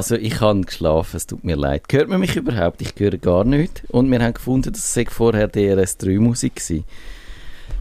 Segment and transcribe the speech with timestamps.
[0.00, 1.82] Also ich habe geschlafen, es tut mir leid.
[1.92, 2.80] Hört man mich überhaupt?
[2.80, 3.82] Ich höre gar nicht.
[3.88, 6.84] Und wir haben gefunden, dass es vorher DRS3-Musik war.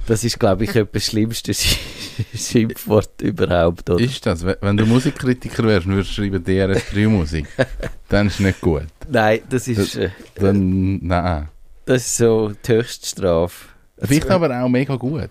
[0.06, 1.54] Das ist, glaube ich, etwas schlimmste
[2.36, 3.90] Schimpfwort überhaupt.
[3.90, 4.04] Oder?
[4.04, 4.44] Ist das?
[4.44, 7.48] Wenn du Musikkritiker wärst und würdest schreiben DRS3-Musik,
[8.10, 8.88] dann ist es nicht gut.
[9.10, 9.96] Nein, das ist...
[9.96, 11.48] Äh, dann, nein.
[11.86, 13.70] Das ist so die Höchststrafe.
[13.98, 15.30] Vielleicht aber auch mega gut.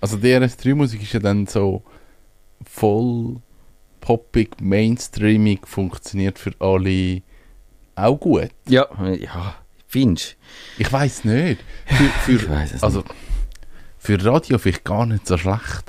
[0.00, 1.84] Also DRS3-Musik ist ja dann so
[2.68, 3.36] voll
[4.04, 7.22] poppig, mainstreamig, funktioniert für alle
[7.94, 8.50] auch gut.
[8.68, 9.54] Ja, ja,
[9.86, 10.36] findest
[10.76, 11.64] Ich weiß nicht.
[11.86, 13.14] Für, für, ich es also, nicht.
[13.96, 15.84] Für Radio vielleicht gar nicht so schlecht.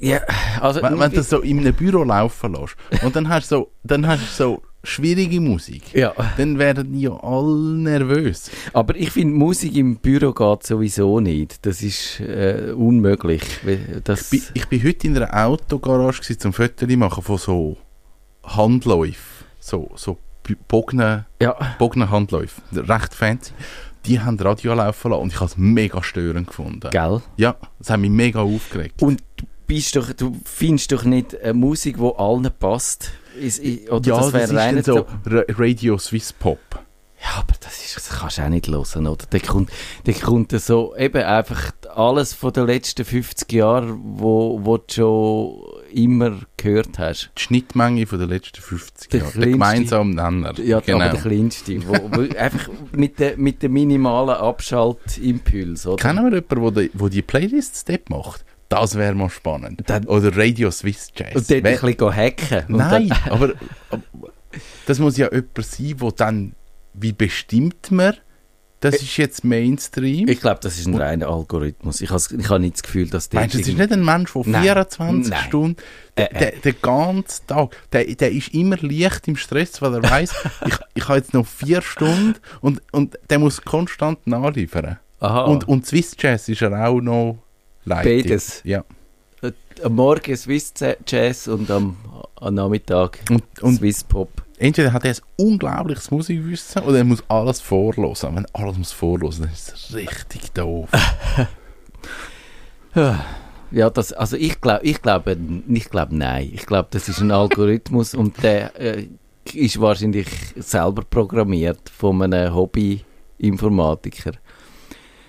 [0.00, 0.22] Ja,
[0.60, 0.82] also...
[0.82, 3.70] Wenn, wenn du das so in einem Büro laufen lässt und dann hast du so,
[3.84, 6.12] dann hast du so schwierige Musik, ja.
[6.36, 8.50] dann werden ja alle nervös.
[8.72, 11.64] Aber ich finde, Musik im Büro geht sowieso nicht.
[11.66, 13.42] Das ist äh, unmöglich.
[14.04, 17.76] Das ich, bin, ich bin heute in einer Autogarage zum Fotos machen von so
[18.44, 19.44] Handläufen.
[19.58, 20.18] So, so
[20.68, 21.56] Bognen, ja.
[21.78, 22.60] Bognen Handläufe.
[22.72, 23.52] Recht fancy.
[24.04, 26.90] Die haben Radio laufen lassen und ich habe es mega störend gefunden.
[26.90, 27.22] Gell?
[27.38, 29.00] Ja, das hat mich mega aufgeregt.
[29.00, 29.22] Und
[29.66, 33.10] bist doch, du findest doch nicht eine Musik, die allen passt?
[33.40, 36.58] Ist, oder ja, das, das ist dann so Radio Swiss Pop.
[37.24, 39.24] Ja, aber das, ist, das kannst du auch nicht hören, oder?
[39.30, 39.70] Da kommt,
[40.04, 45.74] da kommt so eben einfach alles von den letzten 50 Jahren, wo, wo du schon
[45.94, 47.30] immer gehört hast.
[47.38, 49.40] Die Schnittmenge von den letzten 50 der Jahren.
[49.40, 50.52] Der gemeinsame Nenner.
[50.60, 51.00] Ja, genau.
[51.00, 51.88] aber der kleinste.
[51.88, 56.02] wo, wo einfach mit dem mit der minimalen Abschaltimpuls, oder?
[56.02, 58.44] Kennen wir jemanden, der die, wo die Playlists dort macht?
[58.74, 59.82] Das wäre mal spannend.
[59.86, 61.34] Dann, Oder Radio Swiss Jazz.
[61.34, 62.64] Und dort ein bisschen hacken.
[62.68, 63.52] Nein, aber,
[63.90, 64.02] aber,
[64.86, 66.52] das muss ja jemand sein, der dann,
[66.92, 68.14] wie bestimmt man,
[68.80, 70.28] das ist jetzt Mainstream.
[70.28, 72.02] Ich glaube, das ist ein reiner Algorithmus.
[72.02, 73.40] Ich habe ich nicht das Gefühl, dass der.
[73.40, 75.44] Meinst du, das ist nicht ein Mensch, der 24 Nein.
[75.46, 75.76] Stunden,
[76.18, 76.60] der, äh, äh.
[76.60, 80.34] den ganzen Tag, der, der ist immer leicht im Stress, weil er weiß,
[80.66, 84.98] ich, ich habe jetzt noch vier Stunden und, und der muss konstant nachliefern.
[85.20, 85.44] Aha.
[85.44, 87.38] Und, und Swiss Jazz ist er auch noch
[87.84, 88.22] Leitung.
[88.22, 88.60] Beides.
[88.64, 88.84] Ja.
[89.42, 89.52] Äh,
[89.82, 90.72] am Morgen Swiss
[91.06, 91.96] Jazz und am,
[92.36, 94.30] am Nachmittag und, und Swiss Pop.
[94.58, 98.36] Entweder hat er ein unglaubliches Musikwissen oder er muss alles vorlosen.
[98.36, 100.88] Wenn alles muss vorlosen, dann ist es richtig doof.
[103.70, 105.36] ja, das, also ich glaube, ich glaube,
[105.68, 106.50] ich glaube nein.
[106.54, 109.08] Ich glaube, das ist ein Algorithmus und der äh,
[109.52, 114.32] ist wahrscheinlich selber programmiert von einem Hobby-Informatiker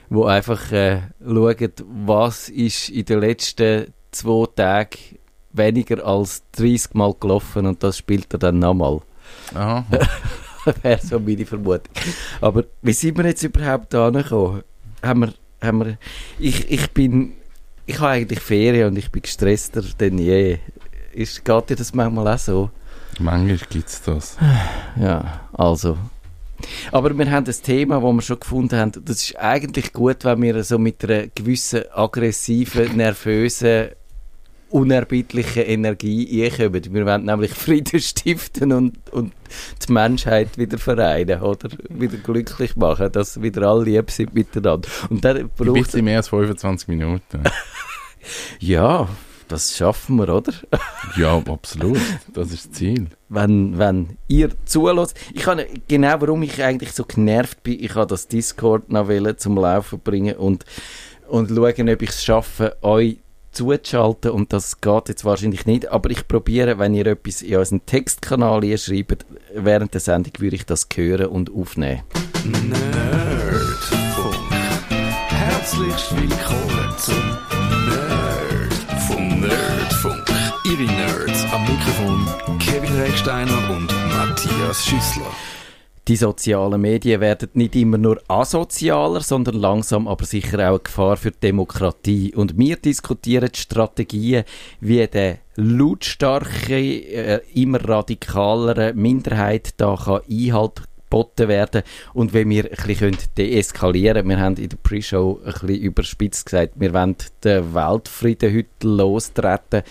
[0.09, 1.71] wo einfach äh, schauen,
[2.05, 4.97] was ist in den letzten zwei Tagen
[5.53, 9.01] weniger als 30 Mal gelaufen und das spielt er dann nochmal.
[9.53, 9.85] Aha.
[10.81, 11.93] Wäre so meine Vermutung.
[12.41, 14.63] Aber wie sind wir jetzt überhaupt da gekommen?
[15.03, 15.97] Haben wir, haben wir,
[16.39, 17.33] ich, ich bin,
[17.85, 20.57] ich habe eigentlich Ferien und ich bin gestresster denn je.
[21.13, 22.69] Ist, geht dir das manchmal auch so?
[23.19, 24.37] Manchmal gibt es das.
[24.99, 25.97] Ja, also,
[26.91, 30.41] aber wir haben das Thema, das wir schon gefunden haben, das ist eigentlich gut, wenn
[30.41, 33.89] wir so mit einer gewissen aggressiven, nervösen,
[34.69, 36.93] unerbittlichen Energie einkommen.
[36.93, 39.33] Wir wollen nämlich Frieden stiften und, und
[39.87, 44.89] die Menschheit wieder vereinen oder wieder glücklich machen, dass wieder alle lieb sind miteinander.
[45.09, 47.43] Und dann braucht es mehr als 25 Minuten.
[48.59, 49.07] ja,
[49.47, 50.53] das schaffen wir, oder?
[51.17, 51.99] ja, absolut.
[52.33, 53.07] Das ist das Ziel.
[53.29, 55.17] Wenn, wenn ihr zulässt.
[55.33, 59.07] Ich kann genau, warum ich eigentlich so genervt bin, ich habe das Discord noch
[59.37, 60.65] zum Laufen bringen und,
[61.27, 63.17] und schauen, ob ich es schaffe, euch
[63.51, 67.85] zuzuschalten und das geht jetzt wahrscheinlich nicht, aber ich probiere, wenn ihr etwas in unseren
[67.85, 72.03] Textkanal schreibt, während der Sendung würde ich das hören und aufnehmen.
[72.43, 74.35] Nerdfunk.
[75.29, 77.44] Herzlich willkommen zum
[79.85, 80.25] Nerdfunk.
[80.63, 82.25] Ihre Nerds am Mikrofon
[82.59, 85.29] Kevin Recksteiner und Matthias Schüssler.
[86.07, 91.17] Die sozialen Medien werden nicht immer nur asozialer, sondern langsam aber sicher auch eine Gefahr
[91.17, 92.33] für die Demokratie.
[92.33, 94.43] Und wir diskutieren die Strategien,
[94.79, 100.81] wie der lautstarke, äh, immer radikalere Minderheit da kann Einhalt
[101.15, 101.83] geboten werden
[102.13, 104.29] und wenn wir ein bisschen deeskalieren können.
[104.29, 109.83] Wir haben in der Pre-Show ein bisschen überspitzt gesagt, wir wollen den Weltfrieden heute lostreten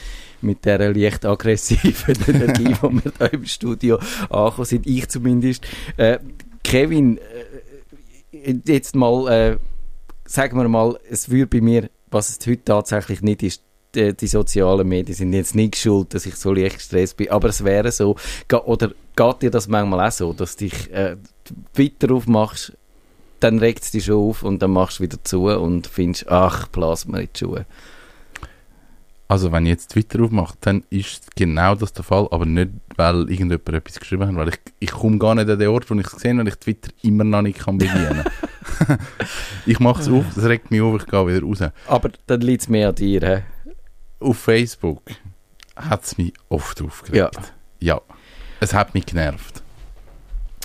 [0.42, 3.98] mit dieser leicht aggressiven Energie, die wir hier im Studio
[4.28, 4.86] angekommen sind.
[4.86, 5.66] Ich zumindest.
[5.96, 6.18] Äh,
[6.62, 7.18] Kevin,
[8.32, 9.58] äh, jetzt mal, äh,
[10.26, 13.62] sagen wir mal, es würde bei mir, was es heute tatsächlich nicht ist,
[13.94, 17.48] die, die, sozialen Medien sind jetzt nicht schuld, dass ich so leicht gestresst bin, aber
[17.48, 18.16] es wäre so,
[18.64, 21.16] oder geht dir das manchmal auch so, dass dich äh,
[21.74, 22.76] Twitter aufmachst,
[23.40, 26.68] dann regt es dich schon auf und dann machst du wieder zu und findest, ach,
[26.68, 27.66] blas mir in die Schuhe.
[29.26, 33.30] Also wenn ich jetzt Twitter aufmache, dann ist genau das der Fall, aber nicht, weil
[33.30, 36.06] irgendjemand etwas geschrieben hat, weil ich, ich komme gar nicht an den Ort, wo ich
[36.06, 38.24] es gesehen weil ich Twitter immer noch nicht kann bedienen
[38.86, 38.98] kann.
[39.66, 41.72] ich mache es auf, das regt mich auf, ich gehe wieder raus.
[41.86, 43.72] Aber dann liegt es mehr an dir, he?
[44.20, 45.02] Auf Facebook
[45.76, 47.52] hat es mich oft aufgeregt.
[47.80, 47.96] Ja.
[47.96, 48.13] ja.
[48.64, 49.62] Es hat mich genervt.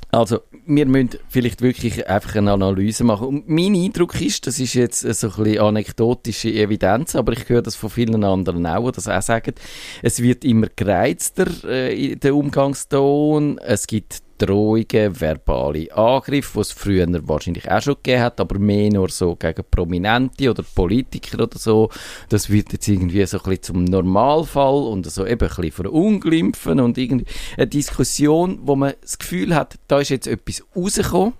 [0.09, 3.27] Also, wir müssen vielleicht wirklich einfach eine Analyse machen.
[3.27, 7.61] Und mein Eindruck ist, das ist jetzt so ein bisschen anekdotische Evidenz, aber ich höre
[7.61, 9.53] das von vielen anderen auch, die das auch sagen.
[10.01, 13.57] Es wird immer gereizter äh, der Umgangston.
[13.57, 18.91] Es gibt Drohungen, verbale Angriffe, die es früher wahrscheinlich auch schon gegeben hat, aber mehr
[18.91, 21.89] nur so gegen Prominente oder Politiker oder so.
[22.29, 26.79] Das wird jetzt irgendwie so ein bisschen zum Normalfall und so eben ein bisschen verunglimpfen
[26.79, 27.25] und irgendwie
[27.57, 31.33] eine Diskussion, wo man das Gefühl hat, da ist jetzt etwas rausgekommen,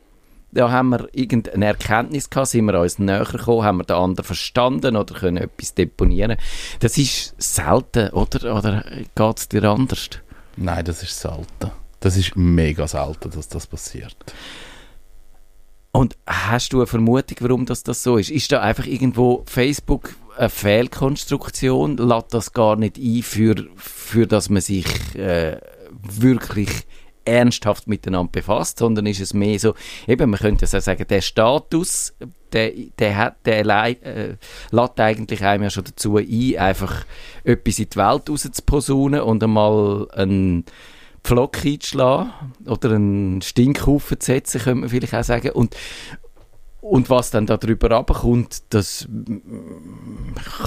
[0.52, 4.26] da haben wir irgendeine Erkenntnis gehabt, sind wir uns näher gekommen, haben wir den anderen
[4.26, 6.38] verstanden oder können etwas deponieren.
[6.80, 8.58] Das ist selten, oder?
[8.58, 8.84] Oder
[9.16, 10.10] geht es dir anders?
[10.58, 11.72] Nein, das ist selten.
[12.00, 14.16] Das ist mega selten, dass das passiert.
[15.92, 18.30] Und hast du eine Vermutung, warum das, das so ist?
[18.30, 21.98] Ist da einfach irgendwo Facebook eine Fehlkonstruktion?
[21.98, 24.86] Lädt das gar nicht ein, für, für dass man sich
[25.16, 25.60] äh,
[26.02, 26.70] wirklich
[27.26, 29.76] ernsthaft miteinander befasst, sondern ist es mehr so,
[30.08, 32.14] eben, man könnte so sagen, der Status,
[32.54, 34.36] der, der, hat, der äh,
[34.72, 37.06] lädt eigentlich einem ja schon dazu ein, einfach
[37.44, 40.66] etwas in die Welt rauszuposaunen und einmal ein
[41.24, 42.32] Pflock einzuschlagen
[42.66, 45.52] oder einen Stinkhaufen zu setzen, könnte man vielleicht auch sagen.
[45.52, 45.76] Und,
[46.82, 49.08] und was dann darüber abkommt, das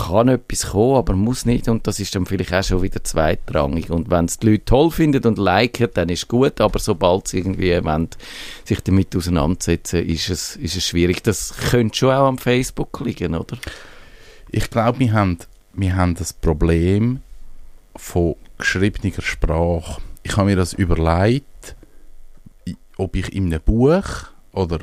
[0.07, 1.69] kann etwas kommen, aber muss nicht.
[1.69, 3.91] Und das ist dann vielleicht auch schon wieder zweitrangig.
[3.91, 6.61] Und wenn es die Leute toll finden und liken, dann ist gut.
[6.61, 8.09] Aber sobald sie irgendwie wollen,
[8.65, 11.23] sich damit auseinandersetzen, ist es, ist es schwierig.
[11.23, 13.57] Das könnte schon auch am Facebook liegen, oder?
[14.51, 15.39] Ich glaube, wir haben,
[15.73, 17.21] wir haben das Problem
[17.97, 21.77] von geschriebener Sprache ich habe mir das überlegt,
[22.97, 24.05] ob ich in einem Buch
[24.53, 24.81] oder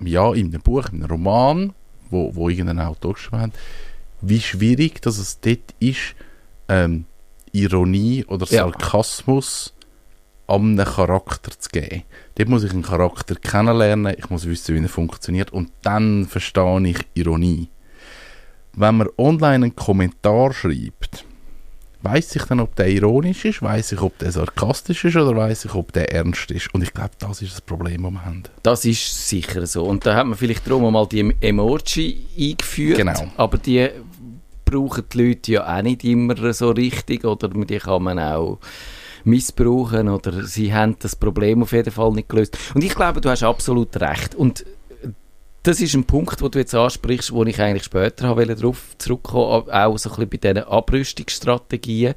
[0.00, 1.72] ja, in einem Buch, in einem Roman,
[2.10, 3.52] wo, wo irgendein Autor geschrieben hat,
[4.20, 6.14] wie schwierig dass es dort ist,
[6.68, 7.04] ähm,
[7.52, 9.74] Ironie oder Sarkasmus
[10.48, 10.54] ja.
[10.54, 12.02] an einem Charakter zu geben.
[12.34, 16.88] Dort muss ich einen Charakter kennenlernen, ich muss wissen, wie er funktioniert und dann verstehe
[16.88, 17.68] ich Ironie.
[18.74, 21.24] Wenn man online einen Kommentar schreibt,
[22.06, 25.66] weiß ich dann, ob der ironisch ist, weiß ich, ob der sarkastisch ist oder weiß
[25.66, 26.72] ich, ob der ernst ist.
[26.74, 28.42] Und ich glaube, das ist das Problem, das wir haben.
[28.62, 29.84] Das ist sicher so.
[29.84, 32.98] Und da hat man vielleicht darum mal die Emoji eingeführt.
[32.98, 33.30] Genau.
[33.36, 33.88] Aber die
[34.64, 38.58] brauchen die Leute ja auch nicht immer so richtig oder die kann man auch
[39.24, 42.56] missbrauchen oder sie haben das Problem auf jeden Fall nicht gelöst.
[42.74, 44.34] Und ich glaube, du hast absolut recht.
[44.34, 44.64] Und
[45.66, 49.68] das ist ein Punkt, den du jetzt ansprichst, wo ich eigentlich später habe darauf zurückkommen
[49.68, 52.14] auch so ein bisschen bei diesen Abrüstungsstrategien,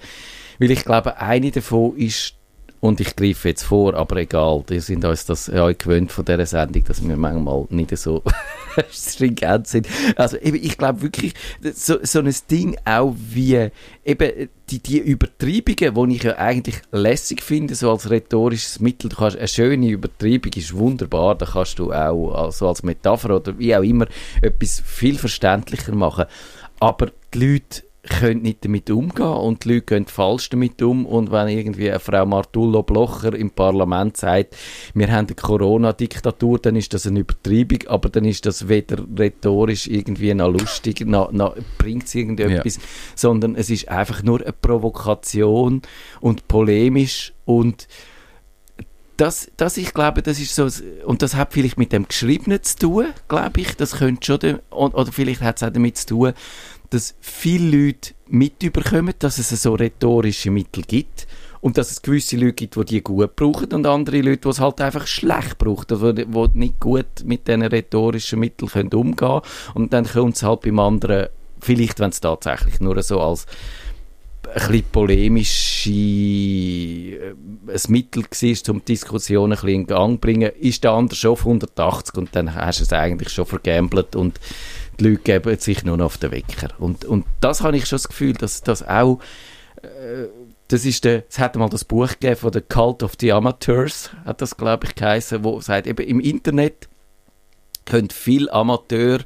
[0.60, 2.36] weil ich glaube, eine davon ist
[2.82, 6.46] und ich greife jetzt vor, aber egal, wir sind uns das ja gewöhnt von dieser
[6.46, 8.24] Sendung, dass wir manchmal nicht so
[8.90, 9.88] stringent sind.
[10.16, 11.34] Also eben, ich glaube wirklich,
[11.74, 13.70] so, so ein Ding auch wie
[14.06, 19.18] eben die, die Übertreibungen, die ich ja eigentlich lässig finde, so als rhetorisches Mittel, du
[19.18, 23.76] kannst, eine schöne Übertreibung ist wunderbar, da kannst du auch also als Metapher oder wie
[23.76, 24.08] auch immer
[24.42, 26.26] etwas viel verständlicher machen.
[26.80, 31.06] Aber die Leute können nicht damit umgehen und die Leute gehen falsch damit um.
[31.06, 34.56] Und wenn irgendwie eine Frau Martullo Blocher im Parlament sagt,
[34.94, 39.88] wir haben eine Corona-Diktatur, dann ist das eine Übertreibung, aber dann ist das weder rhetorisch
[39.88, 42.82] irgendwie noch lustig, noch, noch bringt es irgendetwas, ja.
[43.16, 45.82] sondern es ist einfach nur eine Provokation
[46.20, 47.34] und polemisch.
[47.46, 47.88] Und
[49.20, 50.70] das, das, ich glaube, das ist so,
[51.06, 55.12] und das hat vielleicht mit dem Geschriebenen zu tun, glaube ich, das könnte schon, oder
[55.12, 56.34] vielleicht hat es auch damit zu tun,
[56.90, 61.28] dass viele Leute mitbekommen, dass es so rhetorische Mittel gibt
[61.62, 64.60] und dass es gewisse Leute gibt, die die gut brauchen und andere Leute, die es
[64.60, 69.42] halt einfach schlecht brauchen, also die, nicht gut mit diesen rhetorischen Mitteln können umgehen.
[69.74, 71.28] Und dann kommt es halt beim anderen,
[71.60, 73.46] vielleicht wenn es tatsächlich nur so als
[74.44, 75.52] ein bisschen polemische
[75.88, 80.92] äh, ein Mittel war, um die Diskussion ein bisschen in Gang zu bringen, ist der
[80.92, 84.40] andere schon auf 180 und dann hast du es eigentlich schon vergambelt und
[85.00, 86.70] die Leute geben sich nur noch auf den Wecker.
[86.80, 89.20] Und, und das habe ich schon das Gefühl, dass das auch,
[89.82, 90.28] äh,
[90.68, 94.12] das ist der, es hat mal das Buch gegeben von The Cult of the Amateurs,
[94.26, 96.88] hat das glaube ich geheißen, wo sagt, eben im Internet
[97.86, 99.22] können viele Amateure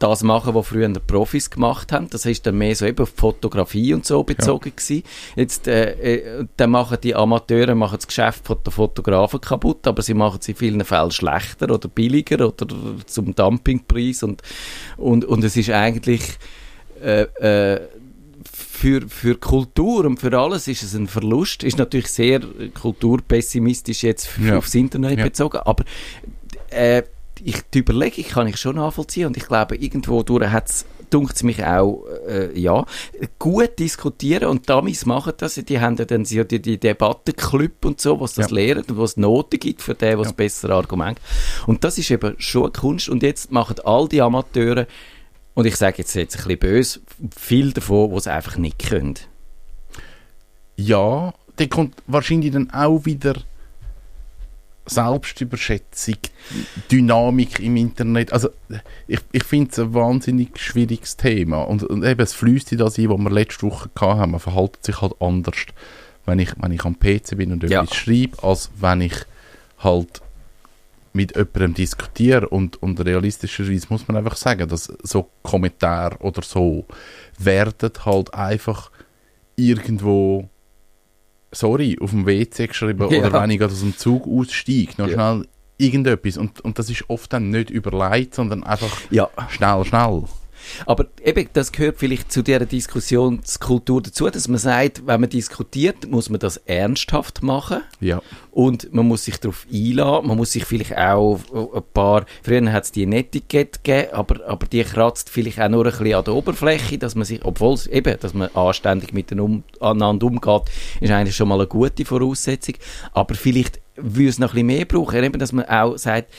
[0.00, 2.08] das machen, was früher die Profis gemacht haben.
[2.10, 5.00] Das ist dann mehr so eben auf Fotografie und so bezogen ja.
[5.36, 10.02] Jetzt, äh, äh, dann machen die Amateure machen das Geschäft von den Fotografen kaputt, aber
[10.02, 12.66] sie machen es in vielen Fällen schlechter oder billiger oder
[13.06, 14.42] zum Dumpingpreis und,
[14.96, 16.22] und, und es ist eigentlich
[17.02, 17.80] äh, äh,
[18.52, 21.62] für, für Kultur und für alles ist es ein Verlust.
[21.62, 22.40] Ist natürlich sehr
[22.80, 24.56] kulturpessimistisch jetzt ja.
[24.56, 25.24] aufs Internet ja.
[25.24, 25.84] bezogen, aber
[26.70, 27.02] äh,
[27.44, 31.42] ich, die Überlegung kann ich schon nachvollziehen und ich glaube, irgendwo durch hat es dunkt
[31.42, 32.86] mich auch, äh, ja,
[33.38, 38.20] gut diskutieren und Damis machen das, die haben ja dann die, die Debattenclub und so,
[38.20, 38.54] was das ja.
[38.54, 40.32] lehren und was Noten gibt für den, was ja.
[40.34, 41.20] bessere Argument
[41.66, 44.86] Und das ist eben schon eine Kunst und jetzt machen all die Amateure,
[45.54, 47.00] und ich sage jetzt, jetzt ein bisschen böse,
[47.36, 49.18] viel davon, was einfach nicht können.
[50.76, 53.34] Ja, dann kommt wahrscheinlich dann auch wieder
[54.90, 56.16] Selbstüberschätzung,
[56.90, 58.32] Dynamik im Internet.
[58.32, 58.50] Also
[59.06, 61.62] ich, ich finde es ein wahnsinnig schwieriges Thema.
[61.62, 64.32] Und, und eben, es fließt in das ein, was wir letzte Woche hatten.
[64.32, 65.56] Man verhält sich halt anders,
[66.26, 67.94] wenn ich, wenn ich am PC bin und etwas ja.
[67.94, 69.14] schreibe, als wenn ich
[69.78, 70.20] halt
[71.12, 72.48] mit jemandem diskutiere.
[72.48, 76.84] Und, und realistischerweise muss man einfach sagen, dass so Kommentare oder so
[77.38, 78.90] werden halt einfach
[79.56, 80.48] irgendwo
[81.52, 83.26] sorry, auf dem WC geschrieben ja.
[83.26, 85.14] oder wenn ich aus dem Zug aussteige, noch ja.
[85.14, 85.46] schnell
[85.78, 86.36] irgendetwas.
[86.36, 89.28] Und, und das ist oft dann nicht überlegt, sondern einfach ja.
[89.48, 90.24] schnell, schnell.
[90.86, 96.10] Aber eben, das gehört vielleicht zu dieser Diskussionskultur dazu, dass man sagt, wenn man diskutiert,
[96.10, 97.82] muss man das ernsthaft machen.
[98.00, 98.22] Ja.
[98.50, 100.28] Und man muss sich darauf einladen.
[100.28, 101.40] Man muss sich vielleicht auch
[101.74, 105.84] ein paar, früher hat es die Netiquette gegeben, aber, aber die kratzt vielleicht auch nur
[105.84, 110.26] ein bisschen an der Oberfläche, dass man sich, obwohl es eben, dass man anständig miteinander
[110.26, 110.62] umgeht,
[111.00, 112.74] ist eigentlich schon mal eine gute Voraussetzung.
[113.12, 116.32] Aber vielleicht würde es noch ein bisschen mehr brauchen, eben, dass man auch sagt,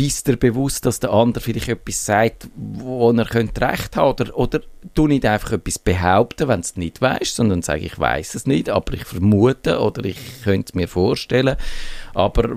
[0.00, 4.34] bist dir bewusst, dass der andere vielleicht etwas sagt, wo er könnte recht haben oder,
[4.34, 4.60] oder
[4.94, 8.46] du nicht einfach etwas behaupten, wenn du es nicht weißt, sondern sage ich weiß es
[8.46, 11.56] nicht, aber ich vermute oder ich könnte es mir vorstellen
[12.14, 12.50] aber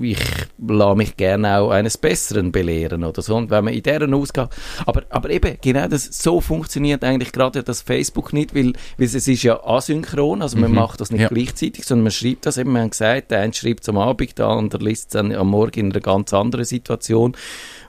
[0.00, 0.18] ich
[0.66, 3.36] lasse mich gerne auch eines Besseren belehren oder so.
[3.36, 4.48] Und wenn man in deren ausgeht,
[4.84, 9.14] aber, aber eben, genau das, so funktioniert eigentlich gerade das Facebook nicht, weil, weil es
[9.14, 10.76] ist ja asynchron, also man mhm.
[10.76, 11.28] macht das nicht ja.
[11.28, 14.38] gleichzeitig, sondern man schreibt das eben, wir haben gesagt, der eine schreibt es am Abend,
[14.38, 17.36] der andere liest es dann am Morgen in einer ganz anderen Situation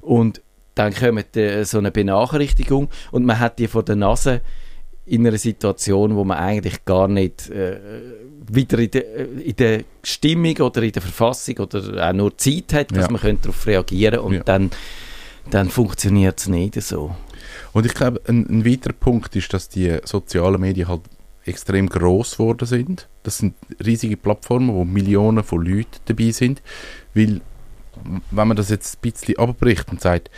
[0.01, 0.41] und
[0.75, 4.41] dann kommt äh, so eine Benachrichtigung und man hat die vor der Nase
[5.05, 7.79] in einer Situation, wo man eigentlich gar nicht äh,
[8.51, 12.91] wieder in der, in der Stimmung oder in der Verfassung oder auch nur Zeit hat,
[12.91, 13.11] dass ja.
[13.11, 14.43] man darauf reagieren und ja.
[14.43, 14.69] dann,
[15.49, 17.15] dann funktioniert es nicht so.
[17.71, 21.01] Und ich glaube, ein, ein weiterer Punkt ist, dass die sozialen Medien halt
[21.45, 23.07] extrem groß geworden sind.
[23.23, 26.61] Das sind riesige Plattformen, wo Millionen von Leuten dabei sind,
[27.13, 27.41] weil
[28.31, 30.29] wenn man das jetzt ein bisschen abbricht und sagt,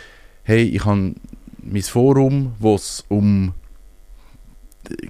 [0.42, 1.14] hey, ich habe
[1.62, 3.54] mein Forum, wo es um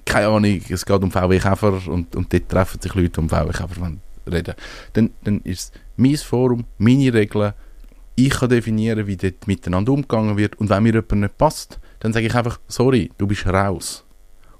[0.05, 3.51] keine Ahnung, es geht um VW Käfer und, und dort treffen sich Leute, um VW
[3.51, 3.91] Käfer
[4.29, 4.55] reden,
[4.93, 7.53] dann, dann ist mein Forum, meine Regeln,
[8.15, 12.13] ich kann definieren, wie dort miteinander umgegangen wird und wenn mir jemand nicht passt, dann
[12.13, 14.03] sage ich einfach, sorry, du bist raus.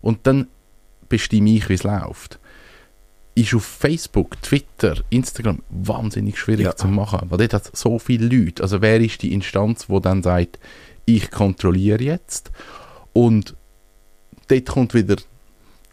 [0.02, 0.48] Und dann
[1.10, 2.40] bestimme ich, wie es läuft.
[3.34, 6.76] Ist auf Facebook, Twitter, Instagram wahnsinnig schwierig ja.
[6.76, 8.62] zu machen, weil dort hat so viele Leute.
[8.62, 10.60] Also wer ist die Instanz, wo dann sagt,
[11.06, 12.52] ich kontrolliere jetzt
[13.14, 13.56] und
[14.48, 15.16] dort kommt wieder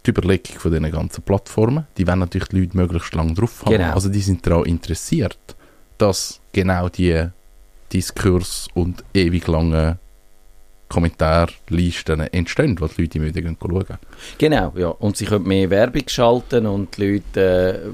[0.04, 1.86] die Überlegung von diesen ganzen Plattformen.
[1.96, 3.72] Die wollen natürlich die Leute möglichst lange drauf haben.
[3.72, 3.92] Genau.
[3.92, 5.38] Also die sind daran interessiert,
[5.98, 7.28] dass genau die
[7.92, 9.98] Diskurs und ewig lange
[10.88, 13.98] Kommentarlisten entstehen, wo die Leute immer schauen
[14.38, 14.88] Genau, ja.
[14.88, 17.90] Und sie können mehr Werbung schalten und die Leute äh,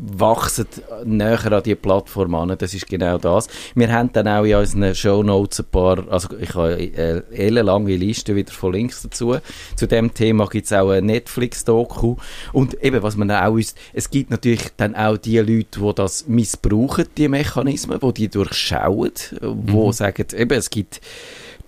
[0.00, 0.66] wachsen
[1.04, 2.56] näher an die Plattform an.
[2.58, 3.48] Das ist genau das.
[3.74, 7.96] Wir haben dann auch in unseren Show Notes ein paar, also ich habe eine ellenlange
[7.96, 9.36] Liste wieder von Links dazu.
[9.76, 12.16] Zu dem Thema gibt es auch ein Netflix-Doku.
[12.52, 16.26] Und eben, was man auch ist, es gibt natürlich dann auch die Leute, die das
[16.26, 19.62] missbrauchen, die Mechanismen, die die durchschauen, mhm.
[19.66, 21.00] wo sagen, eben, es gibt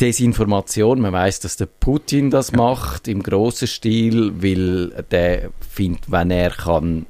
[0.01, 1.01] Desinformation.
[1.01, 6.51] Man weiß, dass der Putin das macht im großen Stil, weil der findet, wenn er
[6.51, 7.07] kann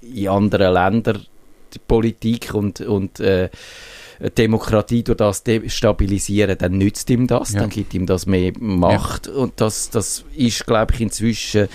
[0.00, 1.26] in anderen Ländern
[1.74, 3.48] die Politik und, und äh,
[4.36, 7.60] Demokratie durch das stabilisieren, dann nützt ihm das, ja.
[7.60, 9.32] dann gibt ihm das mehr Macht ja.
[9.32, 11.68] und das, das ist, glaube ich, inzwischen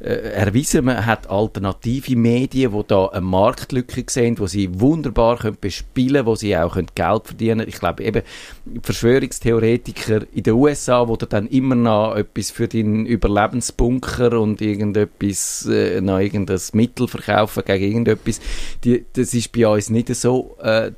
[0.00, 0.84] erwiesen.
[0.84, 6.26] Man hat alternative Medien, die da eine Marktlücke sehen, wo sie wunderbar können bespielen können,
[6.26, 7.68] wo sie auch können Geld verdienen können.
[7.68, 8.22] Ich glaube eben,
[8.82, 15.66] Verschwörungstheoretiker in den USA, wo du dann immer noch etwas für deinen Überlebensbunker und irgendetwas,
[15.66, 18.40] äh, noch irgendein Mittel verkaufen gegen irgendetwas,
[18.84, 20.92] die, das ist bei uns nicht so äh,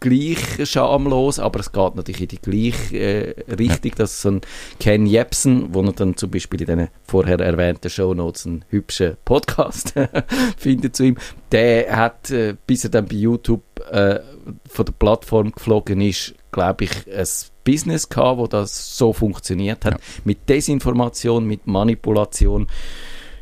[0.00, 4.40] gleich schamlos, aber es geht natürlich in die gleiche äh, Richtung, dass so ein
[4.78, 9.94] Ken Jebsen, wo er dann zum Beispiel in den vorher erwähnten Shownotes einen hübschen Podcast
[10.56, 11.18] findet zu ihm,
[11.52, 14.20] der hat, äh, bis er dann bei YouTube äh,
[14.68, 17.26] von der Plattform geflogen ist, glaube ich, ein
[17.64, 19.94] Business gehabt, wo das so funktioniert hat.
[19.94, 20.00] Ja.
[20.24, 22.66] Mit Desinformation, mit Manipulation.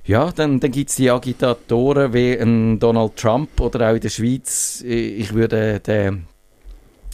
[0.05, 4.09] Ja, dann, dann gibt es die Agitatoren wie ein Donald Trump oder auch in der
[4.09, 4.83] Schweiz.
[4.87, 6.27] Ich würde den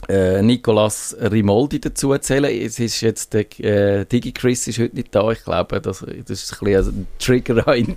[0.07, 2.45] äh, Nicolas Rimoldi dazu erzählen.
[2.45, 5.31] Es ist jetzt der äh, DigiChris ist heute nicht da.
[5.31, 7.95] Ich glaube, das, das ist ein, bisschen ein Trigger an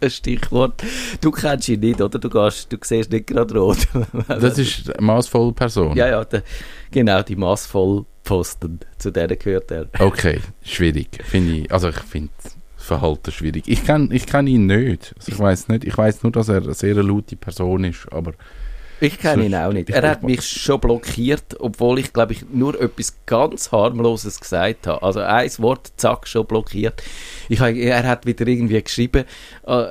[0.00, 0.82] das Stichwort.
[1.20, 2.18] Du kennst ihn nicht, oder?
[2.18, 3.88] Du, gehst, du siehst nicht gerade rot.
[4.28, 5.96] das ist eine maßvolle Person.
[5.96, 6.42] Ja, ja, der,
[6.90, 8.80] genau, die maßvoll Posten.
[8.98, 9.86] Zu denen gehört er.
[9.98, 11.08] Okay, schwierig.
[11.24, 12.30] Finde ich, also ich finde
[12.76, 13.64] Verhalten schwierig.
[13.66, 15.14] Ich kenne ich kenn ihn nicht.
[15.16, 15.84] Also ich weiß nicht.
[15.84, 18.32] Ich weiß nur, dass er eine sehr laute Person ist, aber
[19.00, 19.90] ich kenne ihn auch nicht.
[19.90, 25.02] Er hat mich schon blockiert, obwohl ich, glaube ich, nur etwas ganz harmloses gesagt habe.
[25.02, 27.02] Also ein Wort, zack, schon blockiert.
[27.48, 29.24] Ich er hat wieder irgendwie geschrieben,
[29.66, 29.84] äh,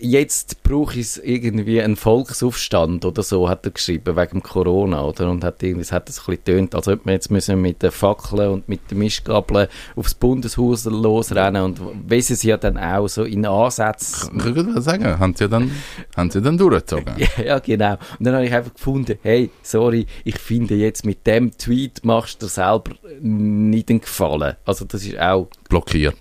[0.00, 5.30] jetzt brauche ich irgendwie einen Volksaufstand oder so, hat er geschrieben, wegen Corona, oder?
[5.30, 7.82] Und hat irgendwie, es hat das ein bisschen tönt, als ob wir jetzt müssen mit
[7.82, 13.08] den Fackeln und mit den Mischgabeln aufs Bundeshaus losrennen und wissen sie ja dann auch
[13.08, 14.38] so in Ansätzen.
[14.38, 15.70] Ich würde sagen, haben sie dann,
[16.16, 17.14] haben sie dann durchgezogen.
[17.16, 17.92] ja, ja, genau.
[18.18, 22.42] Und dann habe ich einfach gefunden, hey, sorry, ich finde jetzt mit dem Tweet machst
[22.42, 24.56] du dir selber nicht einen Gefallen.
[24.64, 25.48] Also das ist auch...
[25.68, 26.16] Blockiert.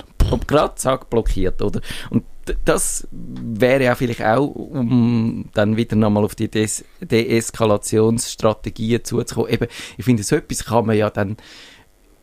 [0.47, 1.81] Gerade zack, blockiert, oder?
[2.09, 2.23] Und
[2.65, 9.51] das wäre ja vielleicht auch, um dann wieder nochmal auf die Des Deeskalationsstrategien zuzukommen.
[9.51, 11.37] Eben, ich finde, so etwas kann man ja dann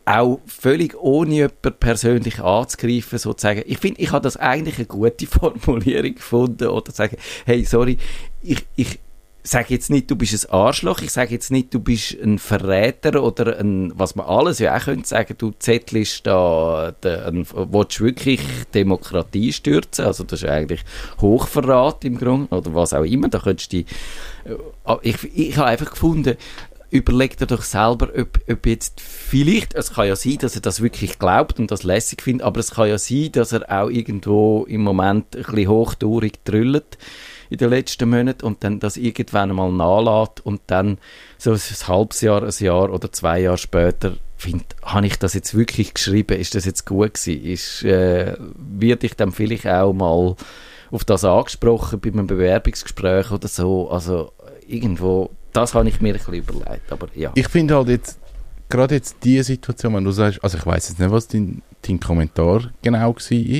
[0.04, 3.62] auch völlig ohne jemanden persönlich anzugreifen, sozusagen.
[3.66, 7.98] Ich finde, ich habe das eigentlich eine gute Formulierung gefunden, oder sagen, hey, sorry,
[8.42, 8.98] ich, ich
[9.42, 13.22] sage jetzt nicht, du bist ein Arschloch, ich sage jetzt nicht, du bist ein Verräter
[13.22, 18.40] oder ein, was man alles ja auch könnte sagen, du zettelst da, den, willst wirklich
[18.74, 20.84] Demokratie stürzen, also das ist eigentlich
[21.20, 23.84] Hochverrat im Grunde, oder was auch immer, da könntest du äh,
[25.02, 26.36] ich, ich habe einfach gefunden,
[26.90, 30.82] überleg dir doch selber, ob, ob jetzt vielleicht, es kann ja sein, dass er das
[30.82, 34.64] wirklich glaubt und das lässig findet, aber es kann ja sein, dass er auch irgendwo
[34.68, 36.98] im Moment ein bisschen hochtourig drüllt
[37.50, 40.98] in den letzten Monaten und dann das irgendwann mal nachlässt und dann
[41.36, 45.54] so ein halbes Jahr, ein Jahr oder zwei Jahre später finde, habe ich das jetzt
[45.54, 50.36] wirklich geschrieben, ist das jetzt gut gewesen, ist, äh, wird ich dann vielleicht auch mal
[50.90, 54.32] auf das angesprochen bei einem Bewerbungsgespräch oder so, also
[54.66, 57.32] irgendwo, das habe ich mir ein bisschen überlegt, aber ja.
[57.34, 58.18] Ich finde halt jetzt,
[58.68, 62.00] gerade jetzt diese Situation, wenn du sagst, also ich weiß jetzt nicht, was dein, dein
[62.00, 63.54] Kommentar genau war,